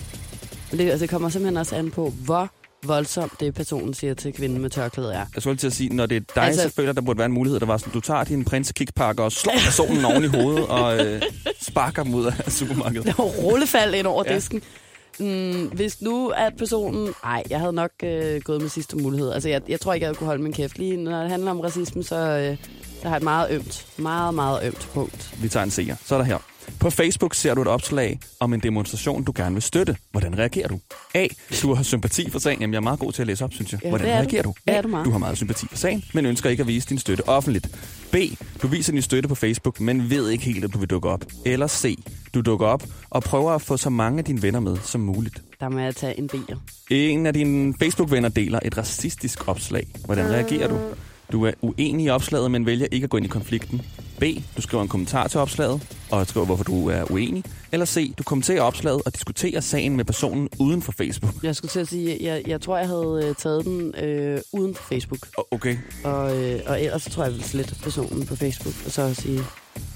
Men 0.72 0.80
det, 0.80 0.90
altså, 0.90 1.02
det 1.04 1.10
kommer 1.10 1.30
simpelthen 1.30 1.58
også 1.58 1.76
an 1.76 1.92
på, 1.92 2.14
hvor 2.26 2.50
voldsomt 2.84 3.40
det 3.40 3.54
personen 3.54 3.94
siger 3.94 4.14
til 4.14 4.34
kvinden 4.34 4.62
med 4.62 4.70
tørklæde 4.70 5.14
er. 5.14 5.26
Jeg 5.36 5.42
skulle 5.42 5.58
til 5.58 5.68
at 5.68 5.74
sige, 5.74 5.90
når 5.96 6.06
det 6.06 6.18
er 6.18 6.22
dig, 6.36 6.44
Altså- 6.44 6.62
så 6.70 6.76
føler 6.76 6.94
der 6.94 7.02
burde 7.02 7.18
være 7.18 7.26
en 7.26 7.32
mulighed, 7.32 7.60
der 7.60 7.66
var 7.66 7.78
sådan, 7.78 7.94
du 7.94 8.00
tager 8.00 8.24
din 8.24 8.46
prinsekickpakke 8.46 9.24
og 9.24 9.32
slår 9.32 9.54
personen 9.66 10.06
oven 10.06 10.24
i 10.24 10.28
hovedet 10.28 10.68
og 10.68 11.06
øh, 11.06 11.22
sparker 11.62 12.04
dem 12.04 12.14
ud 12.14 12.26
af 12.26 12.52
supermarkedet. 12.52 13.06
Der 13.08 13.14
var 13.18 13.24
rullefald 13.24 13.96
ind 13.96 14.08
over 14.08 14.24
ja. 14.28 14.36
disken. 14.36 14.62
Mm, 15.20 15.68
hvis 15.68 16.02
nu 16.02 16.30
at 16.30 16.54
personen... 16.58 17.14
Nej, 17.24 17.44
jeg 17.50 17.60
havde 17.60 17.74
nok 17.74 17.92
øh, 18.04 18.42
gået 18.42 18.62
med 18.62 18.70
sidste 18.70 18.98
mulighed. 18.98 19.32
Altså, 19.32 19.50
jeg, 19.50 19.62
jeg 19.68 19.80
tror 19.80 19.94
ikke, 19.94 20.06
jeg 20.08 20.16
kunne 20.16 20.28
holde 20.28 20.44
min 20.44 20.54
kæft. 20.54 20.78
Lige 20.78 20.98
når 20.98 21.22
det 21.22 21.30
handler 21.30 21.52
om 21.52 21.60
racisme, 21.60 22.04
så, 22.04 22.16
øh, 22.16 22.58
så 23.02 23.04
har 23.04 23.10
jeg 23.10 23.18
et 23.18 23.24
meget 23.24 23.48
ømt, 23.52 23.86
meget, 23.98 24.34
meget 24.34 24.60
ømt 24.68 24.90
punkt. 24.94 25.34
Vi 25.42 25.50
tager 25.50 25.64
en 25.64 25.72
seer. 25.72 25.96
Så 26.06 26.16
er 26.16 26.20
der 26.20 26.26
her. 26.26 26.38
På 26.80 26.90
Facebook 26.90 27.36
ser 27.36 27.54
du 27.54 27.62
et 27.62 27.68
opslag 27.68 28.20
om 28.40 28.54
en 28.54 28.60
demonstration, 28.60 29.24
du 29.24 29.34
gerne 29.36 29.56
vil 29.56 29.62
støtte. 29.62 29.98
Hvordan 30.12 30.38
reagerer 30.38 30.68
du? 30.68 30.80
A. 31.14 31.28
Du 31.62 31.74
har 31.74 31.84
sympati 31.84 32.30
for 32.30 32.40
sagen. 32.40 32.62
Jamen, 32.62 32.74
jeg 32.74 32.78
er 32.78 32.82
meget 32.82 33.00
god 33.00 33.12
til 33.12 33.22
at 33.22 33.28
læse 33.28 33.44
op, 33.44 33.54
synes 33.54 33.72
jeg. 33.72 33.84
Ja, 33.84 33.90
Hvordan 33.90 34.08
er 34.08 34.18
reagerer 34.18 34.44
du? 34.44 34.54
A. 34.68 34.82
du 34.82 35.12
har 35.12 35.18
meget 35.18 35.38
sympati 35.38 35.68
for 35.68 35.78
sagen, 35.78 36.04
men 36.14 36.26
ønsker 36.26 36.50
ikke 36.50 36.62
at 36.62 36.68
vise 36.68 36.90
din 36.90 37.00
støtte 37.00 37.30
offentligt. 37.30 37.68
B. 38.12 38.16
Du 38.62 38.68
viser 38.68 38.94
din 38.94 39.02
støtte 39.02 39.30
på 39.30 39.36
Facebook, 39.36 39.80
men 39.80 40.10
ved 40.10 40.30
ikke 40.30 40.44
helt, 40.44 40.64
at 40.64 40.74
du 40.74 40.78
vil 40.80 40.90
dukke 40.90 41.10
op. 41.10 41.26
Eller 41.46 41.68
C. 41.68 41.98
Du 42.34 42.42
dukker 42.42 42.68
op 42.68 42.84
og 43.10 43.24
prøver 43.24 43.52
at 43.52 43.62
få 43.62 43.78
så 43.78 43.90
mange 43.90 44.20
af 44.20 44.26
dine 44.26 44.42
venner 44.42 44.60
med 44.60 44.78
som 44.84 45.02
muligt. 45.02 45.42
Der 45.60 45.70
må 45.70 45.80
jeg 45.80 45.96
tage 45.96 46.20
en 46.20 46.30
B'er. 46.34 46.58
En 46.90 47.26
af 47.26 47.34
dine 47.34 47.74
Facebook-venner 47.80 48.30
deler 48.30 48.60
et 48.66 48.78
racistisk 48.78 49.48
opslag. 49.48 49.88
Hvordan 50.06 50.26
reagerer 50.26 50.68
du? 50.68 50.78
Du 51.32 51.46
er 51.46 51.52
uenig 51.62 52.06
i 52.06 52.10
opslaget, 52.10 52.52
men 52.52 52.66
vælger 52.66 52.88
ikke 52.92 53.04
at 53.04 53.10
gå 53.10 53.18
ind 53.18 53.26
i 53.26 53.30
konflikten. 53.30 53.82
B. 54.22 54.24
Du 54.58 54.62
skriver 54.62 54.84
en 54.84 54.90
kommentar 54.90 55.28
til 55.28 55.40
opslaget, 55.40 55.82
og 56.12 56.28
skriver, 56.28 56.46
hvorfor 56.46 56.64
du 56.64 56.90
er 56.90 57.12
uenig. 57.12 57.44
Eller 57.72 57.86
C. 57.86 58.14
Du 58.18 58.24
kommenterer 58.24 58.62
opslaget 58.62 59.02
og 59.06 59.14
diskuterer 59.14 59.60
sagen 59.62 59.96
med 59.98 60.06
personen 60.06 60.50
uden 60.60 60.82
for 60.82 60.92
Facebook. 60.92 61.34
Jeg 61.44 61.56
skulle 61.56 61.70
til 61.72 61.80
at 61.80 61.88
sige, 61.88 62.18
jeg, 62.22 62.44
jeg 62.48 62.62
tror, 62.62 62.78
jeg 62.78 62.88
havde 62.88 63.22
øh, 63.30 63.36
taget 63.36 63.66
den 63.66 63.96
øh, 63.96 64.42
uden 64.54 64.76
for 64.76 64.84
Facebook. 64.84 65.20
O- 65.40 65.48
Okay. 65.52 65.78
Og, 66.04 66.38
øh, 66.38 66.60
og 66.68 66.82
ellers 66.84 67.04
tror 67.12 67.24
jeg, 67.24 67.30
jeg 67.30 67.34
ville 67.34 67.48
slette 67.50 67.76
personen 67.84 68.26
på 68.26 68.36
Facebook. 68.36 68.74
Og 68.86 68.92
så 68.92 69.14
sige, 69.14 69.40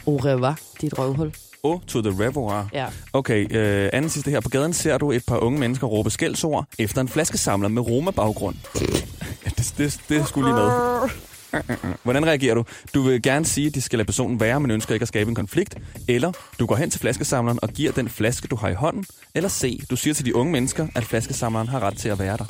au 0.07 0.17
revoir, 0.17 0.59
dit 0.81 0.99
røvhul. 0.99 1.33
O 1.63 1.79
to 1.87 2.01
the 2.01 2.11
reservoir. 2.11 2.67
Ja. 2.73 2.85
Okay, 3.13 3.55
øh, 3.57 3.89
anden 3.93 4.09
sidste 4.11 4.31
her. 4.31 4.39
På 4.39 4.49
gaden 4.49 4.73
ser 4.73 4.97
du 4.97 5.11
et 5.11 5.23
par 5.27 5.37
unge 5.37 5.59
mennesker 5.59 5.87
råbe 5.87 6.09
skældsord 6.09 6.65
efter 6.79 7.01
en 7.01 7.07
flaskesamler 7.07 7.69
med 7.69 7.81
Roma-baggrund. 7.81 8.55
Det, 9.57 9.73
det, 9.77 9.99
det 10.09 10.27
skulle 10.27 10.47
lige 10.49 10.55
med. 10.55 10.69
Hvordan 12.03 12.25
reagerer 12.25 12.55
du? 12.55 12.65
Du 12.93 13.01
vil 13.01 13.21
gerne 13.21 13.45
sige, 13.45 13.67
at 13.67 13.75
de 13.75 13.81
skal 13.81 13.99
lade 13.99 14.05
personen 14.05 14.39
være, 14.39 14.59
men 14.59 14.71
ønsker 14.71 14.93
ikke 14.93 15.03
at 15.03 15.07
skabe 15.07 15.29
en 15.29 15.35
konflikt. 15.35 15.75
Eller 16.07 16.31
du 16.59 16.65
går 16.65 16.75
hen 16.75 16.89
til 16.89 16.99
flaskesamleren 16.99 17.59
og 17.61 17.69
giver 17.69 17.91
den 17.91 18.09
flaske, 18.09 18.47
du 18.47 18.55
har 18.55 18.69
i 18.69 18.73
hånden. 18.73 19.05
Eller 19.35 19.49
C. 19.49 19.87
Du 19.89 19.95
siger 19.95 20.13
til 20.13 20.25
de 20.25 20.35
unge 20.35 20.51
mennesker, 20.51 20.87
at 20.95 21.03
flaskesamleren 21.03 21.67
har 21.67 21.79
ret 21.79 21.97
til 21.97 22.09
at 22.09 22.19
være 22.19 22.37
der. 22.37 22.45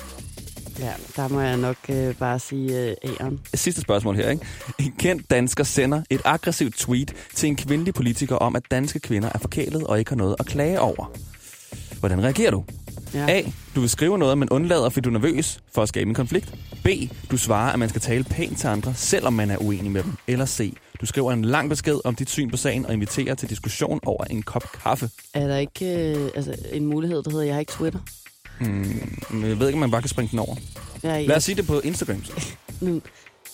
Ja, 0.80 0.92
der 1.16 1.28
må 1.28 1.42
jeg 1.42 1.58
nok 1.58 1.76
øh, 1.90 2.16
bare 2.16 2.40
sige 2.40 2.90
øh, 2.90 2.96
æren. 3.04 3.40
Sidste 3.54 3.82
spørgsmål 3.82 4.16
her, 4.16 4.30
ikke? 4.30 4.46
En 4.80 4.94
kendt 5.00 5.32
dansker 5.32 5.64
sender 5.64 6.02
et 6.10 6.22
aggressivt 6.26 6.76
tweet 6.76 7.14
til 7.34 7.50
en 7.50 7.56
kvindelig 7.56 7.94
politiker 7.94 8.36
om, 8.36 8.56
at 8.56 8.64
danske 8.72 9.00
kvinder 9.00 9.30
er 9.34 9.40
forkælet 9.40 9.84
og 9.84 10.00
ikke 10.00 10.12
har 10.12 10.16
noget 10.16 10.36
at 10.40 10.46
klage 10.46 10.80
over. 10.80 11.12
Hvordan 12.00 12.24
reagerer 12.24 12.52
du? 12.52 12.64
Ja. 13.14 13.26
A. 13.30 13.42
Du 13.76 13.80
vil 13.80 13.90
skrive 13.90 14.18
noget, 14.18 14.38
men 14.38 14.50
undlader, 14.50 14.90
fordi 14.90 15.04
du 15.04 15.10
er 15.10 15.14
nervøs 15.14 15.60
for 15.74 15.82
at 15.82 15.90
skabe 15.90 16.10
en 16.10 16.16
konflikt. 16.16 16.54
B. 16.86 16.88
Du 17.32 17.38
svarer, 17.38 17.74
at 17.74 17.80
man 17.80 17.90
skal 17.90 18.02
tale 18.02 18.24
pænt 18.24 18.58
til 18.58 18.68
andre, 18.68 18.94
selvom 18.96 19.34
man 19.34 19.52
er 19.52 19.58
uenig 19.58 19.92
med 19.92 20.04
dem. 20.04 20.14
Eller 20.28 20.46
C. 20.46 20.74
Du 21.02 21.06
skriver 21.06 21.32
en 21.32 21.46
lang 21.46 21.70
besked 21.70 22.00
om 22.04 22.16
dit 22.16 22.30
syn 22.30 22.52
på 22.52 22.58
sagen 22.58 22.86
og 22.86 22.94
inviterer 22.94 23.36
til 23.36 23.50
diskussion 23.50 24.00
over 24.06 24.24
en 24.24 24.44
kop 24.44 24.64
kaffe. 24.84 25.10
Er 25.34 25.48
der 25.48 25.58
ikke 25.58 25.86
øh, 25.86 26.30
altså, 26.36 26.56
en 26.72 26.86
mulighed, 26.86 27.24
der 27.24 27.32
hedder, 27.32 27.46
jeg 27.46 27.56
har 27.56 27.60
ikke 27.60 27.72
Twitter? 27.72 28.00
Men 29.30 29.50
jeg 29.50 29.60
ved 29.60 29.68
ikke, 29.68 29.76
om 29.76 29.80
man 29.80 29.92
bare 29.92 30.02
kan 30.02 30.10
springe 30.10 30.32
den 30.32 30.40
over. 30.40 30.56
Jeg, 31.04 31.28
Lad 31.28 31.36
os 31.36 31.44
sige 31.44 31.56
det 31.56 31.68
på 31.68 31.80
Instagram. 31.80 32.24
så. 32.26 32.32
Nu, 32.82 33.02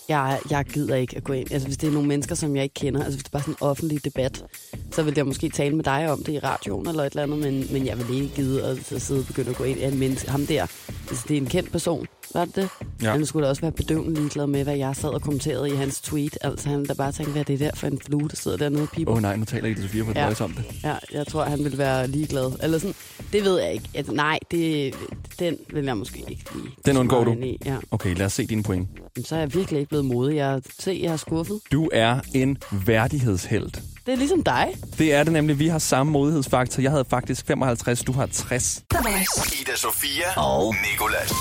jeg, 0.08 0.40
jeg 0.50 0.64
gider 0.64 0.94
ikke 0.94 1.16
at 1.16 1.24
gå 1.24 1.32
ind. 1.32 1.52
Altså, 1.52 1.68
hvis 1.68 1.76
det 1.76 1.88
er 1.88 1.92
nogle 1.92 2.08
mennesker, 2.08 2.34
som 2.34 2.56
jeg 2.56 2.64
ikke 2.64 2.74
kender, 2.74 3.04
altså 3.04 3.16
hvis 3.18 3.24
det 3.24 3.28
er 3.28 3.32
bare 3.32 3.42
sådan 3.42 3.54
en 3.54 3.58
offentlig 3.60 4.04
debat, 4.04 4.44
så 4.92 5.02
vil 5.02 5.14
jeg 5.16 5.26
måske 5.26 5.48
tale 5.48 5.76
med 5.76 5.84
dig 5.84 6.12
om 6.12 6.24
det 6.24 6.32
i 6.32 6.38
radioen 6.38 6.88
eller 6.88 7.04
et 7.04 7.10
eller 7.10 7.22
andet, 7.22 7.38
men, 7.38 7.72
men 7.72 7.86
jeg 7.86 7.98
vil 7.98 8.22
ikke 8.22 8.34
gide 8.34 8.64
at 8.64 9.02
sidde 9.02 9.20
og 9.20 9.26
begynde 9.26 9.50
at 9.50 9.56
gå 9.56 9.64
ind 9.64 9.78
i 9.78 9.84
en 9.84 9.98
menneske. 9.98 10.30
Ham 10.30 10.46
der, 10.46 10.66
altså, 11.08 11.24
det 11.28 11.36
er 11.36 11.40
en 11.40 11.46
kendt 11.46 11.72
person. 11.72 12.06
Var 12.34 12.44
det 12.44 12.56
det? 12.56 12.68
Ja. 13.02 13.10
Han 13.12 13.26
skulle 13.26 13.44
da 13.44 13.50
også 13.50 13.62
være 13.62 13.72
bedøvende 13.72 14.14
ligeglad 14.14 14.46
med, 14.46 14.64
hvad 14.64 14.76
jeg 14.76 14.96
sad 14.96 15.08
og 15.08 15.22
kommenterede 15.22 15.70
i 15.72 15.76
hans 15.76 16.00
tweet. 16.00 16.38
Altså, 16.40 16.68
han 16.68 16.84
der 16.84 16.94
bare 16.94 17.12
tænkte, 17.12 17.32
hvad 17.32 17.40
er 17.40 17.44
det 17.44 17.60
der 17.60 17.70
for 17.74 17.86
en 17.86 18.00
flue, 18.06 18.28
der 18.28 18.36
sidder 18.36 18.56
dernede 18.56 18.82
og 18.82 18.88
piper. 18.88 19.10
Åh 19.10 19.16
oh, 19.16 19.22
nej, 19.22 19.36
nu 19.36 19.44
taler 19.44 19.68
I 19.68 19.74
til 19.74 19.82
Sofia 19.82 20.04
på 20.04 20.12
Ja. 20.14 20.28
ja. 20.28 20.44
om 20.44 20.52
det. 20.52 20.64
Ja, 20.84 20.94
jeg 21.12 21.26
tror, 21.26 21.44
han 21.44 21.64
vil 21.64 21.78
være 21.78 22.06
ligeglad. 22.06 22.52
Eller 22.62 22.78
sådan, 22.78 22.94
det 23.32 23.44
ved 23.44 23.60
jeg 23.60 23.72
ikke. 23.72 23.88
Altså, 23.94 24.12
nej, 24.12 24.38
det, 24.50 24.94
den 25.38 25.56
vil 25.72 25.84
jeg 25.84 25.96
måske 25.96 26.18
ikke 26.18 26.44
lige. 26.54 26.68
Den 26.86 26.96
undgår 26.96 27.24
du? 27.24 27.32
I. 27.32 27.58
Ja. 27.64 27.76
Okay, 27.90 28.16
lad 28.16 28.26
os 28.26 28.32
se 28.32 28.46
dine 28.46 28.62
point. 28.62 28.88
Så 29.24 29.34
er 29.34 29.38
jeg 29.38 29.54
virkelig 29.54 29.78
ikke 29.80 29.88
blevet 29.88 30.04
modig. 30.04 30.36
Jeg 30.36 30.62
se, 30.78 31.00
jeg 31.02 31.10
har 31.10 31.16
skuffet. 31.16 31.60
Du 31.72 31.88
er 31.92 32.20
en 32.34 32.58
værdighedshelt. 32.86 33.80
Det 34.06 34.12
er 34.12 34.16
ligesom 34.16 34.42
dig. 34.44 34.68
Det 34.98 35.14
er 35.14 35.24
det 35.24 35.32
nemlig. 35.32 35.58
Vi 35.58 35.68
har 35.68 35.78
samme 35.78 36.12
modighedsfaktor. 36.12 36.82
Jeg 36.82 36.90
havde 36.90 37.04
faktisk 37.10 37.46
55, 37.46 38.02
du 38.04 38.12
har 38.12 38.26
60. 38.26 38.82
The 38.90 38.98
Voice. 39.10 39.60
Ida 39.62 39.76
Sofia 39.76 40.40
og 40.40 40.74
Nikolas. 40.92 41.32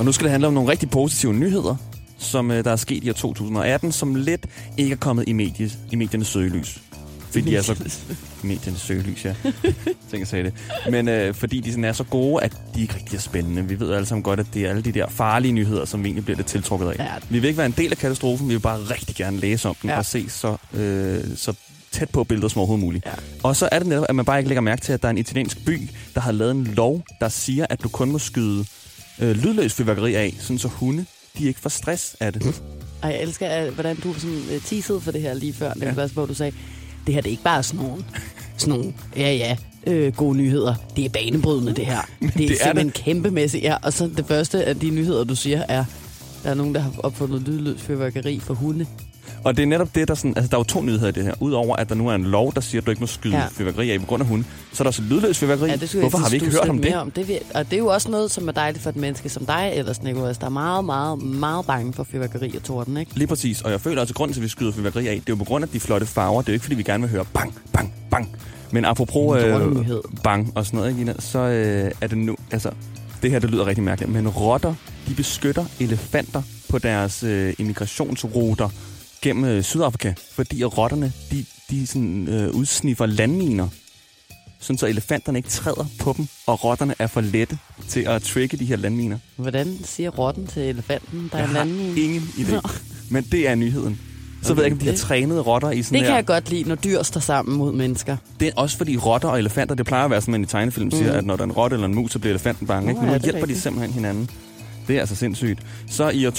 Og 0.00 0.06
nu 0.06 0.12
skal 0.12 0.24
det 0.24 0.30
handle 0.30 0.46
om 0.46 0.54
nogle 0.54 0.70
rigtig 0.70 0.90
positive 0.90 1.34
nyheder, 1.34 1.76
som 2.18 2.50
øh, 2.50 2.64
der 2.64 2.70
er 2.70 2.76
sket 2.76 3.04
i 3.04 3.08
år 3.08 3.12
2018, 3.14 3.92
som 3.92 4.14
lidt 4.14 4.46
ikke 4.76 4.92
er 4.92 4.96
kommet 4.96 5.24
i, 5.28 5.32
medie, 5.32 5.70
i 5.92 5.96
mediernes 5.96 6.28
søgelys. 6.28 6.78
Fordi 7.30 7.40
de 7.50 7.56
er 7.56 7.62
så... 7.62 7.98
Mediernes 8.42 8.80
søgelys, 8.80 9.24
ja. 9.24 9.34
Jeg 10.18 10.26
sagde 10.26 10.44
det. 10.44 10.52
Men 10.90 11.08
øh, 11.08 11.34
fordi 11.34 11.60
de 11.60 11.70
sådan 11.70 11.84
er 11.84 11.92
så 11.92 12.04
gode, 12.04 12.42
at 12.44 12.52
de 12.74 12.80
ikke 12.82 12.94
rigtig 12.94 13.16
er 13.16 13.20
spændende. 13.20 13.64
Vi 13.68 13.80
ved 13.80 13.92
alle 13.92 14.06
sammen 14.06 14.22
godt, 14.22 14.40
at 14.40 14.46
det 14.54 14.64
er 14.64 14.70
alle 14.70 14.82
de 14.82 14.92
der 14.92 15.08
farlige 15.08 15.52
nyheder, 15.52 15.84
som 15.84 16.02
vi 16.04 16.08
egentlig 16.08 16.24
bliver 16.24 16.36
lidt 16.36 16.48
tiltrukket 16.48 16.88
af. 16.88 16.98
Ja. 16.98 17.12
Vi 17.28 17.38
vil 17.38 17.48
ikke 17.48 17.58
være 17.58 17.66
en 17.66 17.74
del 17.76 17.90
af 17.90 17.98
katastrofen, 17.98 18.48
vi 18.48 18.54
vil 18.54 18.60
bare 18.60 18.78
rigtig 18.78 19.16
gerne 19.16 19.36
læse 19.36 19.68
om 19.68 19.74
den 19.82 19.90
Ja. 19.90 19.98
og 19.98 20.06
se 20.06 20.28
så, 20.30 20.56
øh, 20.74 21.24
så 21.36 21.54
tæt 21.92 22.10
på 22.10 22.24
billedet 22.24 22.52
som 22.52 22.58
overhovedet 22.58 22.84
muligt. 22.84 23.06
Ja. 23.06 23.12
Og 23.42 23.56
så 23.56 23.68
er 23.72 23.78
det 23.78 23.88
netop, 23.88 24.06
at 24.08 24.14
man 24.14 24.24
bare 24.24 24.38
ikke 24.38 24.48
lægger 24.48 24.60
mærke 24.62 24.82
til, 24.82 24.92
at 24.92 25.02
der 25.02 25.08
er 25.08 25.10
en 25.10 25.18
italiensk 25.18 25.64
by, 25.64 25.88
der 26.14 26.20
har 26.20 26.32
lavet 26.32 26.50
en 26.50 26.64
lov, 26.64 27.02
der 27.20 27.28
siger, 27.28 27.66
at 27.70 27.82
du 27.82 27.88
kun 27.88 28.12
må 28.12 28.18
skyde 28.18 28.64
øh, 29.20 29.36
lydløs 29.36 29.74
fyrværkeri 29.74 30.14
af, 30.14 30.36
sådan 30.38 30.58
så 30.58 30.68
hunde, 30.68 31.04
de 31.38 31.46
ikke 31.46 31.60
får 31.60 31.70
stress 31.70 32.16
af 32.20 32.32
det. 32.32 32.62
Og 33.02 33.10
jeg 33.10 33.22
elsker, 33.22 33.48
at, 33.48 33.72
hvordan 33.72 33.96
du 33.96 34.14
sådan, 34.14 34.36
uh, 34.36 34.62
teasede 34.64 35.00
for 35.00 35.12
det 35.12 35.20
her 35.20 35.34
lige 35.34 35.52
før, 35.52 35.72
ja. 35.80 36.06
hvor 36.06 36.26
du 36.26 36.34
sagde, 36.34 36.56
det 37.06 37.14
her 37.14 37.20
det 37.20 37.28
er 37.28 37.30
ikke 37.30 37.42
bare 37.42 37.62
sådan 37.62 37.86
nogle, 37.86 38.04
sådan 38.56 38.78
nogle 38.78 38.94
ja 39.16 39.32
ja, 39.32 39.56
øh, 39.86 40.12
gode 40.16 40.36
nyheder. 40.36 40.74
Det 40.96 41.04
er 41.04 41.08
banebrydende, 41.08 41.74
det 41.74 41.86
her. 41.86 42.00
Det 42.20 42.28
er, 42.28 42.36
det 42.36 42.50
er 42.50 42.56
simpelthen 42.64 42.86
det. 42.86 42.94
kæmpemæssigt. 42.94 43.64
Ja, 43.64 43.76
og 43.82 43.92
så 43.92 44.10
det 44.16 44.26
første 44.26 44.64
af 44.64 44.76
de 44.76 44.90
nyheder, 44.90 45.24
du 45.24 45.36
siger, 45.36 45.64
er, 45.68 45.84
der 46.44 46.50
er 46.50 46.54
nogen, 46.54 46.74
der 46.74 46.80
har 46.80 46.92
opfundet 46.98 47.42
lydløs 47.42 47.80
fyrværkeri 47.80 48.40
for 48.40 48.54
hunde. 48.54 48.86
Og 49.44 49.56
det 49.56 49.62
er 49.62 49.66
netop 49.66 49.94
det, 49.94 50.08
der 50.08 50.14
sådan... 50.14 50.32
Altså, 50.36 50.48
der 50.50 50.56
er 50.56 50.60
jo 50.60 50.64
to 50.64 50.82
nyheder 50.82 51.08
i 51.08 51.12
det 51.12 51.24
her. 51.24 51.34
Udover 51.40 51.76
at 51.76 51.88
der 51.88 51.94
nu 51.94 52.08
er 52.08 52.14
en 52.14 52.24
lov, 52.24 52.54
der 52.54 52.60
siger, 52.60 52.80
at 52.80 52.86
du 52.86 52.90
ikke 52.90 53.00
må 53.00 53.06
skyde 53.06 53.36
Ja. 53.36 53.46
fyrværkeri 53.52 53.90
af 53.90 54.00
på 54.00 54.06
grund 54.06 54.22
af 54.22 54.28
hunde, 54.28 54.44
så 54.72 54.82
er 54.82 54.84
der 54.84 54.88
også 54.88 55.02
lydløs 55.02 55.38
fyrværkeri. 55.38 55.68
Ja, 55.70 55.76
det 55.76 55.92
Hvorfor 55.92 56.18
har 56.18 56.28
vi 56.30 56.34
ikke 56.36 56.50
hørt 56.50 56.68
om 56.68 56.78
det? 56.78 56.96
Om. 56.96 57.10
det 57.10 57.28
vil- 57.28 57.38
og 57.54 57.64
det 57.64 57.72
er 57.72 57.78
jo 57.78 57.86
også 57.86 58.10
noget, 58.10 58.30
som 58.30 58.48
er 58.48 58.52
dejligt 58.52 58.82
for 58.82 58.90
et 58.90 58.96
menneske 58.96 59.28
som 59.28 59.46
dig 59.46 59.72
ellers, 59.74 60.02
Nicolas. 60.02 60.38
Der 60.38 60.46
er 60.46 60.50
meget, 60.50 60.84
meget, 60.84 61.22
meget 61.22 61.66
bange 61.66 61.92
for 61.92 62.04
fyrværkeri 62.04 62.56
og 62.56 62.62
torden, 62.62 62.96
ikke? 62.96 63.12
Lige 63.18 63.28
præcis. 63.28 63.62
Og 63.62 63.70
jeg 63.70 63.80
føler 63.80 64.00
også, 64.00 64.12
at 64.12 64.16
grunden 64.16 64.32
til, 64.34 64.40
at 64.40 64.44
vi 64.44 64.48
skyder 64.48 64.72
fyrværkeri 64.72 65.06
af, 65.08 65.12
det 65.14 65.20
er 65.20 65.22
jo 65.28 65.36
på 65.36 65.44
grund 65.44 65.62
af 65.64 65.68
de 65.68 65.80
flotte 65.80 66.06
farver. 66.06 66.42
Det 66.42 66.48
er 66.48 66.52
jo 66.52 66.54
ikke, 66.54 66.62
fordi 66.64 66.76
vi 66.76 66.82
gerne 66.82 67.02
vil 67.02 67.10
høre 67.10 67.24
bang, 67.34 67.54
bang, 67.72 67.94
bang. 68.10 68.28
Men 68.70 68.84
apropos 68.84 69.42
øh, 69.42 69.60
bang 70.24 70.52
og 70.54 70.66
sådan 70.66 70.76
noget, 70.76 70.90
ikke, 70.90 71.00
Ina, 71.02 71.14
så 71.18 71.38
øh, 71.38 71.90
er 72.00 72.06
det 72.06 72.18
nu... 72.18 72.36
Altså, 72.50 72.70
det 73.22 73.30
her, 73.30 73.38
det 73.38 73.50
lyder 73.50 73.66
rigtig 73.66 73.84
mærkeligt, 73.84 74.12
men 74.12 74.28
rotter, 74.28 74.74
de 75.08 75.14
beskytter 75.14 75.64
elefanter 75.80 76.42
på 76.68 76.78
deres 76.78 77.22
øh, 77.22 77.54
immigrationsruter 77.58 78.68
gennem 79.22 79.44
øh, 79.44 79.62
Sydafrika, 79.62 80.12
fordi 80.32 80.64
rotterne, 80.64 81.12
de, 81.30 81.44
de 81.70 81.86
sådan, 81.86 82.28
øh, 82.28 82.50
udsniffer 82.54 83.06
landminer, 83.06 83.68
sådan 84.60 84.78
så 84.78 84.86
elefanterne 84.86 85.38
ikke 85.38 85.48
træder 85.48 85.86
på 86.00 86.14
dem, 86.16 86.26
og 86.46 86.64
rotterne 86.64 86.94
er 86.98 87.06
for 87.06 87.20
lette 87.20 87.58
til 87.88 88.00
at 88.00 88.22
trigge 88.22 88.56
de 88.56 88.64
her 88.64 88.76
landminer. 88.76 89.18
Hvordan 89.36 89.78
siger 89.84 90.10
rotten 90.10 90.46
til 90.46 90.62
elefanten, 90.62 91.28
der 91.32 91.38
er 91.38 91.40
Jeg 91.42 91.48
har 91.48 91.60
anden... 91.60 91.98
ingen 91.98 92.22
idé. 92.36 92.70
Men 93.10 93.24
det 93.32 93.48
er 93.48 93.54
nyheden. 93.54 94.00
Så 94.42 94.52
Okay, 94.52 94.56
ved 94.56 94.64
jeg 94.64 94.72
ikke, 94.72 94.74
om 94.74 94.78
de 94.78 94.86
har 94.90 94.96
trænet 94.96 95.46
rotter 95.46 95.70
i 95.70 95.82
sådan 95.82 95.94
Det 95.98 96.00
kan 96.04 96.10
her. 96.10 96.14
jeg 96.16 96.26
godt 96.26 96.50
lide, 96.50 96.68
når 96.68 96.74
dyr 96.74 97.02
står 97.02 97.20
sammen 97.20 97.56
mod 97.58 97.72
mennesker. 97.72 98.16
Det 98.40 98.48
er 98.48 98.52
også 98.56 98.76
fordi 98.76 98.96
rotter 98.96 99.28
og 99.28 99.38
elefanter, 99.38 99.74
det 99.74 99.86
plejer 99.86 100.04
at 100.04 100.10
være 100.10 100.20
sådan, 100.20 100.32
man 100.32 100.42
i 100.42 100.46
tegnefilm 100.46 100.90
siger, 100.90 101.12
Mm. 101.12 101.18
at 101.18 101.24
når 101.24 101.36
der 101.36 101.42
er 101.42 101.46
en 101.46 101.52
rotte 101.52 101.74
eller 101.74 101.86
en 101.86 101.94
mus, 101.94 102.12
så 102.12 102.18
bliver 102.18 102.32
elefanten 102.32 102.66
bange. 102.66 102.84
Nå, 102.86 102.90
Ikke? 102.90 103.00
Men 103.00 103.08
nu 103.08 103.14
er 103.14 103.18
hjælper 103.18 103.38
de 103.38 103.42
rigtigt. 103.42 103.62
simpelthen 103.62 103.92
hinanden. 103.94 104.30
Det 104.88 104.96
er 104.96 105.00
altså 105.00 105.14
sindssygt. 105.14 105.58
Så 105.88 106.08
i 106.10 106.26
år 106.26 106.30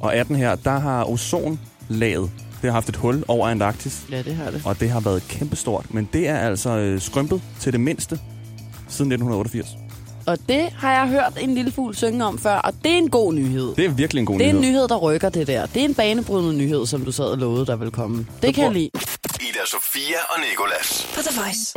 2018 0.00 0.36
her, 0.36 0.54
der 0.54 0.78
har 0.78 1.04
ozonlaget, 1.04 2.30
det 2.62 2.70
har 2.70 2.72
haft 2.72 2.88
et 2.88 2.96
hul 2.96 3.24
over 3.28 3.48
Antarktis, 3.48 4.00
Ja, 4.10 4.22
det 4.22 4.34
har 4.34 4.50
det. 4.50 4.62
og 4.64 4.80
det 4.80 4.90
har 4.90 5.00
været 5.00 5.22
kæmpestort. 5.28 5.94
Men 5.94 6.08
det 6.12 6.28
er 6.28 6.38
altså 6.38 6.70
øh, 6.70 7.00
skrømpet 7.00 7.42
til 7.60 7.72
det 7.72 7.80
mindste 7.80 8.20
siden 8.88 9.12
1988. 9.12 9.68
Og 10.26 10.38
det 10.48 10.68
har 10.76 10.92
jeg 10.92 11.08
hørt 11.08 11.32
en 11.40 11.54
lille 11.54 11.70
fugl 11.72 11.94
synge 11.96 12.24
om 12.24 12.38
før, 12.38 12.54
og 12.56 12.72
det 12.84 12.92
er 12.92 12.96
en 12.98 13.10
god 13.10 13.32
nyhed. 13.34 13.74
Det 13.76 13.84
er 13.84 13.88
virkelig 13.88 14.20
en 14.20 14.26
god 14.26 14.38
Det 14.38 14.46
er 14.46 14.50
en 14.50 14.56
nyhed. 14.60 14.70
nyhed, 14.72 14.88
der 14.88 14.96
rykker 14.96 15.28
det 15.28 15.46
der. 15.46 15.66
Det 15.66 15.80
er 15.80 15.84
en 15.84 15.94
banebrydende 15.94 16.56
nyhed, 16.56 16.86
som 16.86 17.04
du 17.04 17.12
sad 17.12 17.24
og 17.24 17.38
lovede, 17.38 17.66
der 17.66 17.76
vil 17.76 17.90
komme. 17.90 18.26
Det 18.42 18.54
kan 18.54 18.64
jeg 18.64 18.72
lide. 18.72 18.90
Ida 19.40 19.64
Sofia 19.66 20.18
og 20.30 20.40
Nikolas. 20.50 21.08
På 21.14 21.20
The 21.22 21.40
Voice. 21.40 21.74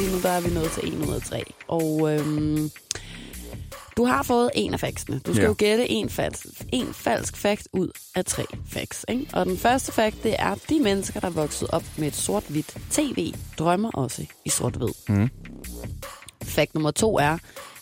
Lige 0.00 0.12
nu 0.16 0.22
der 0.22 0.28
er 0.30 0.40
vi 0.40 0.54
nået 0.54 0.70
til 0.70 0.88
1 0.88 1.08
ud 1.08 1.14
af 1.14 1.22
3. 1.22 1.44
Og 1.68 2.14
øhm, 2.14 2.70
du 3.96 4.04
har 4.04 4.22
fået 4.22 4.50
en 4.54 4.74
af 4.74 4.80
factsene. 4.80 5.18
Du 5.18 5.32
skal 5.34 5.42
Ja. 5.42 5.48
jo 5.48 5.54
gætte 5.58 5.90
en, 5.90 6.10
falsk, 6.10 6.46
en 6.72 6.94
falsk 6.94 7.36
fact 7.36 7.68
ud 7.72 7.88
af 8.14 8.24
tre 8.24 8.44
facts. 8.68 9.04
Ikke? 9.08 9.26
Og 9.32 9.46
den 9.46 9.58
første 9.58 9.92
fact, 9.92 10.22
det 10.22 10.34
er, 10.38 10.46
at 10.50 10.58
de 10.68 10.80
mennesker, 10.80 11.20
der 11.20 11.26
er 11.26 11.30
vokset 11.32 11.68
op 11.70 11.84
med 11.96 12.08
et 12.08 12.14
sort-hvidt 12.16 12.76
tv, 12.90 13.34
drømmer 13.58 13.90
også 13.90 14.26
i 14.44 14.48
sort-hvid. 14.48 14.88
Mhm. 15.08 15.30
Fact 16.42 16.74
nummer 16.74 16.90
to 16.90 17.18
er, 17.18 17.38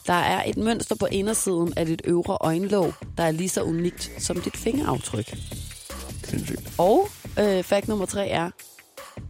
der 0.06 0.12
er 0.12 0.42
et 0.46 0.56
mønster 0.56 0.94
på 0.94 1.06
indersiden 1.06 1.72
af 1.76 1.86
dit 1.86 2.02
øvre 2.04 2.38
øjenlåg, 2.40 2.94
der 3.16 3.24
er 3.24 3.30
lige 3.30 3.48
så 3.48 3.62
unikt 3.62 4.12
som 4.18 4.40
dit 4.40 4.56
fingeraftryk. 4.56 5.34
Sindssygt. 6.24 6.72
Og 6.78 7.08
øh, 7.38 7.64
fact 7.64 7.88
nummer 7.88 8.06
tre 8.06 8.28
er, 8.28 8.50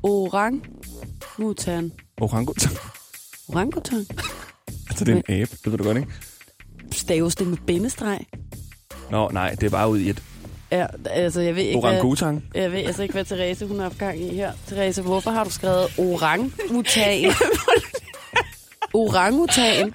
orang 0.03 0.67
Mutan. 1.39 1.93
Orangutan. 2.21 2.71
Orangutan. 3.49 4.07
Altså, 4.91 5.05
det 5.05 5.09
er 5.13 5.17
en 5.17 5.41
abe. 5.41 5.51
Det 5.65 5.73
ved 5.73 5.79
du 5.79 5.85
godt, 5.85 5.97
ikke? 5.97 6.09
Staves 6.93 7.35
det 7.35 7.47
med 7.47 7.57
bindestreg? 7.67 8.21
Nå, 9.11 9.29
nej, 9.29 9.51
det 9.51 9.63
er 9.67 9.71
bare 9.71 9.91
ud 9.91 9.99
i 9.99 10.11
et 10.11 10.23
Ja, 10.73 10.87
altså 11.11 11.41
jeg 11.41 11.57
ved 11.57 11.63
ikke, 11.63 11.81
hvad, 11.81 11.91
orangutang. 11.91 12.45
jeg 12.55 12.73
ved 12.73 12.79
altså 12.79 13.03
ikke, 13.03 13.13
hvad 13.13 13.25
Therese 13.25 13.67
hun 13.67 13.77
har 13.77 13.83
haft 13.83 13.99
gang 13.99 14.21
i 14.23 14.35
her. 14.35 14.53
Therese, 14.67 15.03
hvorfor 15.03 15.31
har 15.31 15.45
du 15.45 15.51
skrevet 15.51 15.99
orangutan? 15.99 17.33
orangutan. 18.95 19.95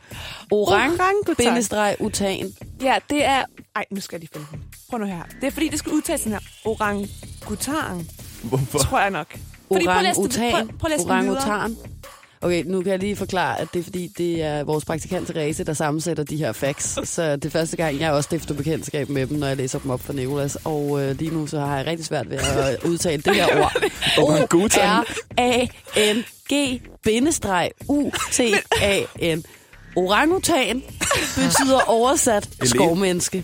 Orang, 0.51 0.91
Orangutan. 1.01 1.36
bindestreg, 1.38 1.95
utan. 1.99 2.53
Ja, 2.81 2.95
det 3.10 3.25
er... 3.25 3.43
Ej, 3.75 3.86
nu 3.91 4.01
skal 4.01 4.15
jeg 4.15 4.19
lige 4.19 4.29
finde 4.34 4.47
den. 4.51 4.63
Prøv 4.89 4.99
nu 4.99 5.05
her. 5.05 5.21
Det 5.41 5.47
er 5.47 5.51
fordi, 5.51 5.69
det 5.69 5.79
skal 5.79 5.91
udtales 5.91 6.21
sådan 6.21 6.34
her. 6.34 6.39
Orangutang, 6.65 8.08
Hvorfor? 8.43 8.79
tror 8.79 8.99
jeg 9.01 9.12
nok. 9.12 9.38
Fordi, 9.71 9.88
Orangutan. 9.88 10.51
prøv- 10.53 10.77
prøv. 10.79 10.91
Orangutan. 11.05 11.77
Okay, 12.41 12.63
nu 12.65 12.82
kan 12.82 12.91
jeg 12.91 13.00
lige 13.00 13.15
forklare, 13.15 13.60
at 13.62 13.67
det 13.74 13.80
er 13.80 13.84
fordi, 13.84 14.08
det 14.17 14.43
er 14.43 14.63
vores 14.63 14.86
praktikant 14.86 15.28
Therese, 15.28 15.63
der 15.63 15.74
sammensætter 15.74 16.24
de 16.24 16.38
her 16.38 16.52
facts. 16.52 17.10
Så 17.10 17.36
det 17.36 17.45
er 17.45 17.50
første 17.50 17.78
gang, 17.78 18.00
jeg 18.00 18.12
også 18.12 18.28
stifter 18.28 18.54
bekendtskab 18.54 19.10
med 19.10 19.28
dem, 19.28 19.38
når 19.38 19.48
jeg 19.48 19.58
læser 19.58 19.80
dem 19.80 19.91
op 19.91 20.02
for 20.02 20.13
Nicolas. 20.13 20.58
Og 20.63 21.04
øh, 21.04 21.17
lige 21.19 21.32
nu 21.32 21.48
så 21.48 21.60
har 21.60 21.78
jeg 21.78 21.86
rigtig 21.86 22.06
svært 22.06 22.30
ved 22.30 22.38
at 22.38 22.84
udtale 22.84 23.21
det 23.21 23.36
her 23.36 23.62
ord. 23.62 23.74
O-R-A-N-G 24.54 26.82
bindestreg 27.04 27.71
U-T-A-N. 27.88 29.43
Orangutan 29.95 30.84
betyder 31.36 31.80
oversat 31.88 32.50
skovmenneske. 32.63 33.43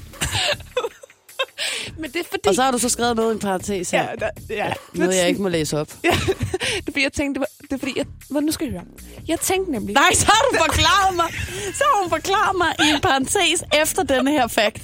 Men 1.98 2.12
det 2.12 2.20
er 2.20 2.24
fordi... 2.30 2.48
Og 2.48 2.56
så 2.56 2.62
har 2.62 2.72
du 2.72 2.78
så 2.78 2.90
skrevet 2.90 3.16
noget 3.16 3.32
i 3.32 3.34
en 3.34 3.40
parentes 3.40 3.92
her. 3.92 4.02
Ja, 4.04 4.10
der, 4.20 4.30
ja. 4.50 4.74
Noget, 4.94 5.16
jeg 5.16 5.28
ikke 5.28 5.42
må 5.42 5.50
læse 5.50 5.80
op. 5.80 5.88
Ja, 6.04 6.10
det 6.78 6.88
er 6.88 6.92
fordi, 6.92 7.04
jeg 7.04 7.14
tænkte, 7.14 7.42
det, 7.72 7.80
fordi, 7.80 7.94
jeg, 7.98 8.06
hvad, 8.30 8.42
nu 8.42 8.52
skal 8.52 8.66
jeg 8.66 8.72
høre. 8.72 8.84
Jeg 9.28 9.40
tænkte 9.40 9.72
nemlig... 9.72 9.94
Nej, 9.94 10.14
så 10.14 10.26
har 10.26 10.46
du 10.52 10.58
forklaret 10.58 11.16
mig. 11.16 11.26
Så 11.76 11.84
har 11.84 12.02
hun 12.02 12.10
forklaret 12.10 12.58
mig 12.58 12.88
i 12.88 12.90
en 12.96 13.02
parentes 13.02 13.64
efter 13.82 14.04
denne 14.04 14.32
her 14.32 14.48
fakt. 14.48 14.82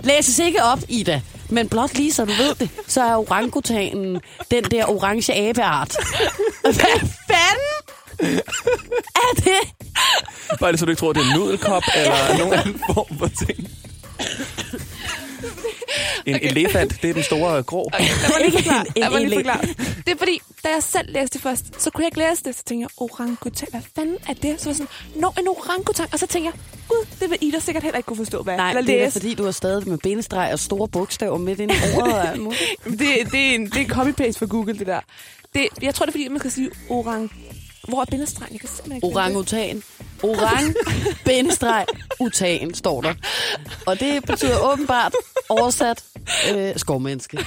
Læses 0.00 0.38
ikke 0.38 0.62
op, 0.62 0.78
Ida. 0.88 1.22
Men 1.50 1.68
blot 1.68 1.94
lige 1.94 2.12
så 2.12 2.24
du 2.24 2.32
ved 2.32 2.54
det, 2.54 2.70
så 2.86 3.02
er 3.02 3.14
orangutanen 3.16 4.20
den 4.50 4.64
der 4.64 4.84
orange 4.90 5.34
abeart. 5.48 5.96
Hvad 6.62 6.74
fanden 6.74 8.40
er 9.16 9.34
det? 9.36 9.74
Bare 10.60 10.72
det, 10.72 10.80
så 10.80 10.84
du 10.84 10.90
ikke 10.90 11.00
tror, 11.00 11.12
det 11.12 11.22
er 11.22 11.26
en 11.34 11.40
nudelkop 11.40 11.82
eller 11.96 12.38
nogen 12.38 12.54
anden 12.54 12.80
form 12.94 13.18
for 13.18 13.28
ting. 13.46 13.68
En 16.26 16.34
okay. 16.34 16.50
elefant, 16.50 17.02
det 17.02 17.10
er 17.10 17.14
den 17.14 17.22
store 17.22 17.62
grå. 17.62 17.86
Okay, 17.94 18.04
lad 18.04 18.28
mig 18.38 18.40
lige 18.50 18.52
forklare. 18.62 18.84
En- 18.96 19.12
mig 19.12 19.22
en 19.22 19.28
lige 19.28 19.38
forklare. 19.38 19.60
Det 20.06 20.12
er 20.12 20.16
fordi, 20.18 20.40
da 20.64 20.68
jeg 20.68 20.82
selv 20.82 21.12
læste 21.12 21.34
det 21.34 21.42
først, 21.42 21.82
så 21.82 21.90
kunne 21.90 22.02
jeg 22.04 22.06
ikke 22.06 22.18
læse 22.30 22.44
det. 22.44 22.56
Så 22.56 22.62
tænkte 22.64 22.82
jeg, 22.82 22.88
orangutan, 22.96 23.68
hvad 23.70 23.80
fanden 23.96 24.16
er 24.28 24.34
det? 24.34 24.60
Så 24.60 24.64
var 24.64 24.70
jeg 24.70 24.76
sådan, 24.76 24.86
nå, 25.14 25.32
en 25.40 25.48
orangutan. 25.48 26.06
Og 26.12 26.18
så 26.18 26.26
tænkte 26.26 26.50
jeg, 26.52 26.60
gud, 26.88 27.06
det 27.20 27.30
vil 27.30 27.38
Ida 27.40 27.58
sikkert 27.58 27.82
heller 27.82 27.96
ikke 27.96 28.06
kunne 28.06 28.16
forstå, 28.16 28.42
hvad 28.42 28.56
Nej, 28.56 28.68
eller 28.70 28.82
det 28.82 28.94
er 29.00 29.04
læse. 29.04 29.12
fordi, 29.12 29.34
du 29.34 29.44
har 29.44 29.50
stadig 29.52 29.88
med 29.88 29.98
bindestreg 29.98 30.52
og 30.52 30.58
store 30.58 30.88
bogstaver 30.88 31.38
midt 31.38 31.60
ind 31.60 31.70
i 31.70 31.74
ordet 31.96 32.14
og 32.14 32.28
alt 32.28 32.40
muligt. 32.42 32.62
Det, 32.84 32.98
det, 33.32 33.40
er 33.50 33.54
en, 33.54 33.66
det 33.66 33.76
er 33.76 33.80
en 33.80 33.90
copy-paste 33.92 34.38
for 34.38 34.46
Google, 34.46 34.78
det 34.78 34.86
der. 34.86 35.00
Det, 35.54 35.68
jeg 35.82 35.94
tror, 35.94 36.06
det 36.06 36.10
er 36.10 36.12
fordi, 36.18 36.28
man 36.28 36.38
skal 36.38 36.50
sige 36.52 36.70
orang... 36.90 37.32
Hvor 37.88 38.00
er 38.00 38.04
bindestregen? 38.04 38.52
Jeg 38.52 38.60
kan 38.60 38.68
simpelthen 38.68 38.96
ikke 38.96 39.16
Orangutan. 39.16 39.82
Orang, 40.22 40.74
bindestreg, 41.24 41.86
utan, 42.26 42.74
står 42.74 43.00
der. 43.02 43.14
Og 43.86 44.00
det 44.00 44.24
betyder 44.26 44.72
åbenbart 44.72 45.12
oversat 45.48 46.04
øh, 46.54 46.72
skovmenneske. 46.76 47.38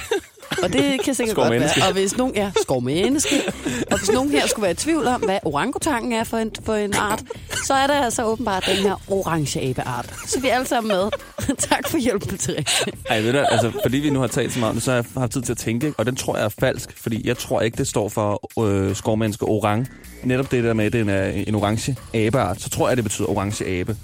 Og 0.62 0.72
det 0.72 1.04
kan 1.04 1.14
sikkert 1.14 1.36
godt 1.36 1.50
være. 1.50 1.70
Og 1.88 1.92
hvis 1.92 2.16
nogen, 2.16 2.34
ja, 2.34 2.50
skovmenneske. 2.62 3.42
Og 3.90 3.98
hvis 3.98 4.12
nogen 4.12 4.30
her 4.30 4.46
skulle 4.46 4.62
være 4.62 4.72
i 4.72 4.74
tvivl 4.74 5.06
om, 5.06 5.20
hvad 5.20 5.38
orangutangen 5.44 6.12
er 6.12 6.24
for 6.24 6.36
en, 6.36 6.50
for 6.64 6.74
en 6.74 6.94
art, 6.94 7.22
så 7.66 7.74
er 7.74 7.86
der 7.86 7.94
altså 7.94 8.24
åbenbart 8.24 8.64
den 8.66 8.76
her 8.76 8.94
orange 9.08 9.60
abeart. 9.60 10.14
Så 10.26 10.40
vi 10.40 10.48
er 10.48 10.54
alle 10.54 10.66
sammen 10.66 10.88
med. 10.88 11.10
tak 11.70 11.88
for 11.88 11.98
hjælpen, 11.98 12.38
Therese. 12.38 12.84
Ej, 13.06 13.20
ved 13.20 13.32
du, 13.32 13.38
altså, 13.38 13.72
fordi 13.82 13.98
vi 13.98 14.10
nu 14.10 14.20
har 14.20 14.26
talt 14.26 14.52
så 14.52 14.58
meget 14.58 14.70
om 14.70 14.76
det, 14.76 14.82
så 14.82 14.90
har 14.90 14.98
jeg 14.98 15.04
haft 15.16 15.32
tid 15.32 15.42
til 15.42 15.52
at 15.52 15.58
tænke, 15.58 15.94
og 15.98 16.06
den 16.06 16.16
tror 16.16 16.36
jeg 16.36 16.44
er 16.44 16.54
falsk, 16.60 16.90
fordi 16.96 17.28
jeg 17.28 17.38
tror 17.38 17.60
ikke, 17.60 17.76
det 17.76 17.88
står 17.88 18.08
for 18.08 18.60
øh, 18.66 18.96
skovmenneske 18.96 19.44
orang. 19.44 19.88
Netop 20.24 20.50
det 20.50 20.64
der 20.64 20.72
med, 20.72 20.84
at 20.84 20.92
det 20.92 21.08
er 21.08 21.24
en, 21.24 21.44
en 21.48 21.54
orange 21.54 21.96
abeart, 22.14 22.60
så 22.60 22.70
tror 22.70 22.88
jeg, 22.88 22.96
det 22.96 23.04
betyder 23.04 23.28
orange 23.28 23.66
abe. 23.66 23.96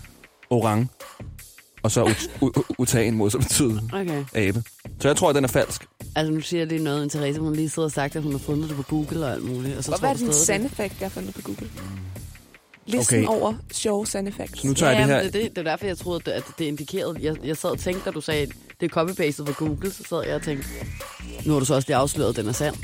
Orang. 0.51 0.91
Og 1.83 1.91
så 1.91 2.03
ut, 2.05 2.31
u, 2.41 2.62
utan 2.79 3.14
mod, 3.14 3.31
så 3.31 3.38
betyder 3.38 3.81
Okay. 3.93 4.25
abe. 4.35 4.62
Så 5.01 5.09
jeg 5.09 5.17
tror, 5.17 5.29
at 5.29 5.35
den 5.35 5.45
er 5.45 5.49
falsk. 5.49 5.87
Altså, 6.17 6.33
nu 6.33 6.41
siger 6.41 6.61
jeg 6.61 6.67
lige 6.69 6.85
noget, 6.85 7.03
en 7.03 7.11
Therese, 7.11 7.41
hun 7.41 7.55
lige 7.57 7.69
sidder 7.69 7.87
og 7.87 7.93
sagt, 7.93 8.17
at 8.17 8.23
hun 8.23 8.33
har 8.33 8.38
fundet 8.38 8.69
det 8.69 8.77
på 8.77 8.83
Google 8.83 9.27
og 9.27 9.33
alt 9.33 9.45
muligt. 9.45 9.77
Og 9.77 9.85
så 9.85 9.91
Hvad 9.91 9.99
tror 9.99 10.09
er 10.09 10.14
den 10.14 10.33
sande 10.33 10.69
fact, 10.69 10.95
jeg 11.01 11.05
har 11.05 11.11
fundet 11.11 11.35
på 11.35 11.41
Google? 11.43 11.71
Listen 12.87 13.27
Okay. 13.27 13.41
over 13.41 13.55
sjove 13.73 14.07
sande 14.07 14.33
facts. 14.33 14.61
Så 14.61 14.67
nu 14.67 14.75
tager 14.75 14.93
jeg 14.93 15.01
ja, 15.01 15.07
det 15.07 15.14
her... 15.14 15.23
Det, 15.23 15.33
det, 15.33 15.57
det 15.57 15.59
er 15.67 15.71
derfor, 15.71 15.87
jeg 15.87 15.99
troede, 15.99 16.33
at 16.33 16.43
det 16.59 16.64
indikerede. 16.64 17.17
Jeg, 17.21 17.37
jeg 17.45 17.57
sad 17.57 17.71
og 17.71 17.79
tænkte, 17.79 18.05
da 18.05 18.11
du 18.11 18.21
sagde, 18.21 18.47
det 18.81 18.91
er 18.93 19.01
copy-pastet 19.01 19.47
fra 19.47 19.53
Google, 19.64 19.91
så 19.93 20.05
sad 20.09 20.23
jeg 20.27 20.35
og 20.35 20.43
tænkte, 20.43 20.69
nu 21.47 21.53
har 21.53 21.59
du 21.61 21.64
så 21.67 21.75
også 21.75 21.88
lige 21.88 21.97
afsløret, 21.97 22.31
at 22.31 22.37
den 22.37 22.49
er 22.49 22.53
sand. 22.53 22.77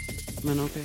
Men 0.44 0.60
okay. 0.60 0.80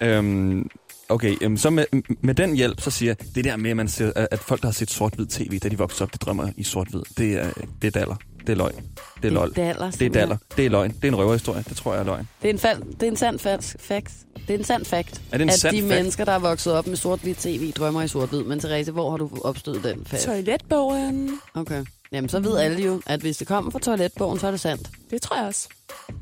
Øhm, 0.00 0.68
okay, 1.08 1.36
øhm, 1.40 1.56
så 1.56 1.70
med, 1.70 1.84
med 2.20 2.34
den 2.34 2.56
hjælp, 2.56 2.80
så 2.80 2.90
siger 2.90 3.10
jeg, 3.20 3.34
det 3.34 3.44
der 3.44 3.56
med, 3.56 3.70
at, 3.70 3.76
man 3.76 3.88
ser, 3.88 4.12
at 4.16 4.38
folk, 4.38 4.60
der 4.62 4.66
har 4.68 4.72
set 4.72 4.90
sort-hvid 4.90 5.26
tv, 5.26 5.58
da 5.58 5.68
de 5.68 5.78
voksede 5.78 6.02
op, 6.02 6.12
de 6.12 6.18
drømmer 6.18 6.50
i 6.56 6.62
sort-hvid, 6.62 7.02
det 7.18 7.32
er, 7.32 7.50
det 7.82 7.86
er 7.96 8.00
daller. 8.00 8.16
Det 8.46 8.52
er 8.52 8.56
løgn. 8.56 8.74
Det 9.22 9.28
er 9.28 9.32
lol. 9.32 9.52
daller, 9.56 9.90
Det 9.90 10.02
er 10.06 10.10
daller. 10.10 10.36
Det 10.56 10.66
er 10.66 10.70
løgn. 10.70 10.90
Det 10.90 11.04
er 11.04 11.08
en 11.08 11.16
røverhistorie. 11.16 11.64
Det 11.68 11.76
tror 11.76 11.92
jeg 11.92 12.00
er 12.00 12.04
løgn. 12.04 12.28
Det 12.42 12.48
er 12.50 12.52
en, 12.52 12.58
fal- 12.58 12.92
det 12.92 13.02
er 13.02 13.10
en 13.10 13.16
sand 13.16 13.38
falsk 13.38 13.76
fact. 13.80 14.12
Det 14.48 14.54
er 14.54 14.58
en 14.58 14.64
sand 14.64 14.84
fact, 14.84 15.22
Er 15.32 15.38
det 15.38 15.42
en 15.44 15.48
at 15.48 15.58
sand 15.58 15.76
de 15.76 15.80
fact? 15.82 15.88
mennesker, 15.88 16.24
der 16.24 16.32
er 16.32 16.38
vokset 16.38 16.72
op 16.72 16.86
med 16.86 16.96
sort-hvid 16.96 17.34
tv, 17.34 17.72
drømmer 17.72 18.02
i 18.02 18.08
sort-hvid. 18.08 18.42
Men 18.42 18.58
Therese, 18.60 18.92
hvor 18.92 19.10
har 19.10 19.16
du 19.16 19.30
opstået 19.44 19.84
den 19.84 20.04
fact? 20.06 20.22
Toiletbogen. 20.22 21.30
Okay. 21.54 21.84
Jamen, 22.12 22.28
så 22.28 22.40
ved 22.40 22.58
alle 22.58 22.82
jo, 22.84 23.02
at 23.06 23.20
hvis 23.20 23.36
det 23.36 23.46
kommer 23.46 23.70
fra 23.70 23.78
toiletbogen, 23.78 24.38
så 24.38 24.46
er 24.46 24.50
det 24.50 24.60
sandt. 24.60 24.90
Det 25.10 25.22
tror 25.22 25.36
jeg 25.36 25.46
også. 25.46 25.68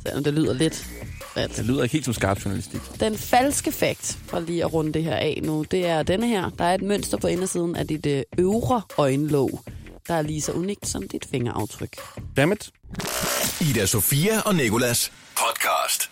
Selvom 0.06 0.24
det 0.24 0.34
lyder 0.34 0.52
lidt 0.52 0.86
Det 1.34 1.54
sandt. 1.56 1.70
lyder 1.70 1.82
ikke 1.82 1.92
helt 1.92 2.04
som 2.04 2.14
skarp 2.14 2.44
journalistik. 2.44 2.80
Den 3.00 3.16
falske 3.16 3.72
fakt, 3.72 4.18
for 4.26 4.40
lige 4.40 4.64
at 4.64 4.72
runde 4.72 4.92
det 4.92 5.04
her 5.04 5.16
af 5.16 5.40
nu, 5.42 5.64
det 5.70 5.86
er 5.86 6.02
denne 6.02 6.28
her. 6.28 6.50
Der 6.50 6.64
er 6.64 6.74
et 6.74 6.82
mønster 6.82 7.18
på 7.18 7.26
indersiden 7.26 7.76
af 7.76 7.86
dit 7.86 8.06
øh, 8.06 8.22
øvre 8.38 8.82
øjenlåg, 8.98 9.60
der 10.08 10.14
er 10.14 10.22
lige 10.22 10.40
så 10.40 10.52
unikt 10.52 10.86
som 10.88 11.08
dit 11.08 11.24
fingeraftryk. 11.24 11.96
Dammit. 12.36 12.70
Ida 13.60 13.86
Sofia 13.86 14.40
og 14.46 14.54
Nikolas 14.54 15.12
podcast. 15.36 16.10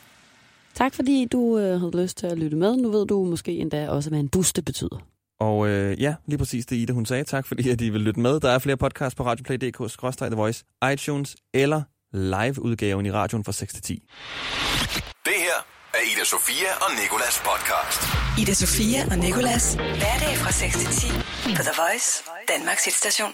Tak 0.75 0.95
fordi 0.95 1.29
du 1.33 1.59
øh, 1.59 1.81
havde 1.81 2.03
lyst 2.03 2.17
til 2.19 2.27
at 2.27 2.39
lytte 2.39 2.57
med. 2.57 2.77
Nu 2.77 2.91
ved 2.91 3.07
du 3.07 3.25
måske 3.25 3.53
endda 3.53 3.89
også, 3.89 4.11
hvad 4.11 4.21
en 4.21 4.29
buste 4.29 4.63
betyder. 4.63 5.03
Og 5.41 5.69
øh, 5.69 6.01
ja, 6.03 6.15
lige 6.27 6.39
præcis 6.39 6.67
det 6.67 6.77
Ida, 6.77 6.93
hun 6.93 7.07
sagde. 7.07 7.25
Tak 7.25 7.47
fordi, 7.47 7.71
at 7.71 7.81
I 7.81 7.91
vil 7.91 8.01
lytte 8.01 8.21
med. 8.21 8.41
Der 8.41 8.51
er 8.51 8.59
flere 8.59 8.77
podcasts 8.77 9.15
på 9.15 9.23
radioplay.dk, 9.25 10.17
The 10.19 10.37
Voice, 10.37 10.65
iTunes 10.93 11.37
eller 11.55 11.83
live-udgaven 12.13 13.07
i 13.07 13.11
radioen 13.11 13.45
fra 13.45 13.53
6 13.53 13.73
til 13.73 13.83
10. 13.83 14.03
Det 15.25 15.33
her 15.47 15.59
er 15.95 16.03
Ida 16.13 16.25
Sofia 16.25 16.71
og 16.85 16.91
Nikolas 17.03 17.43
podcast. 17.49 18.01
Ida 18.43 18.55
Sofia 18.55 19.01
og 19.11 19.19
Nikolas. 19.19 19.75
Hverdag 19.75 20.37
fra 20.37 20.53
6 20.53 20.77
til 20.77 20.87
10 20.87 21.07
på 21.57 21.63
The 21.63 21.75
Voice, 21.83 22.23
Danmarks 22.49 22.85
hitstation. 22.85 23.33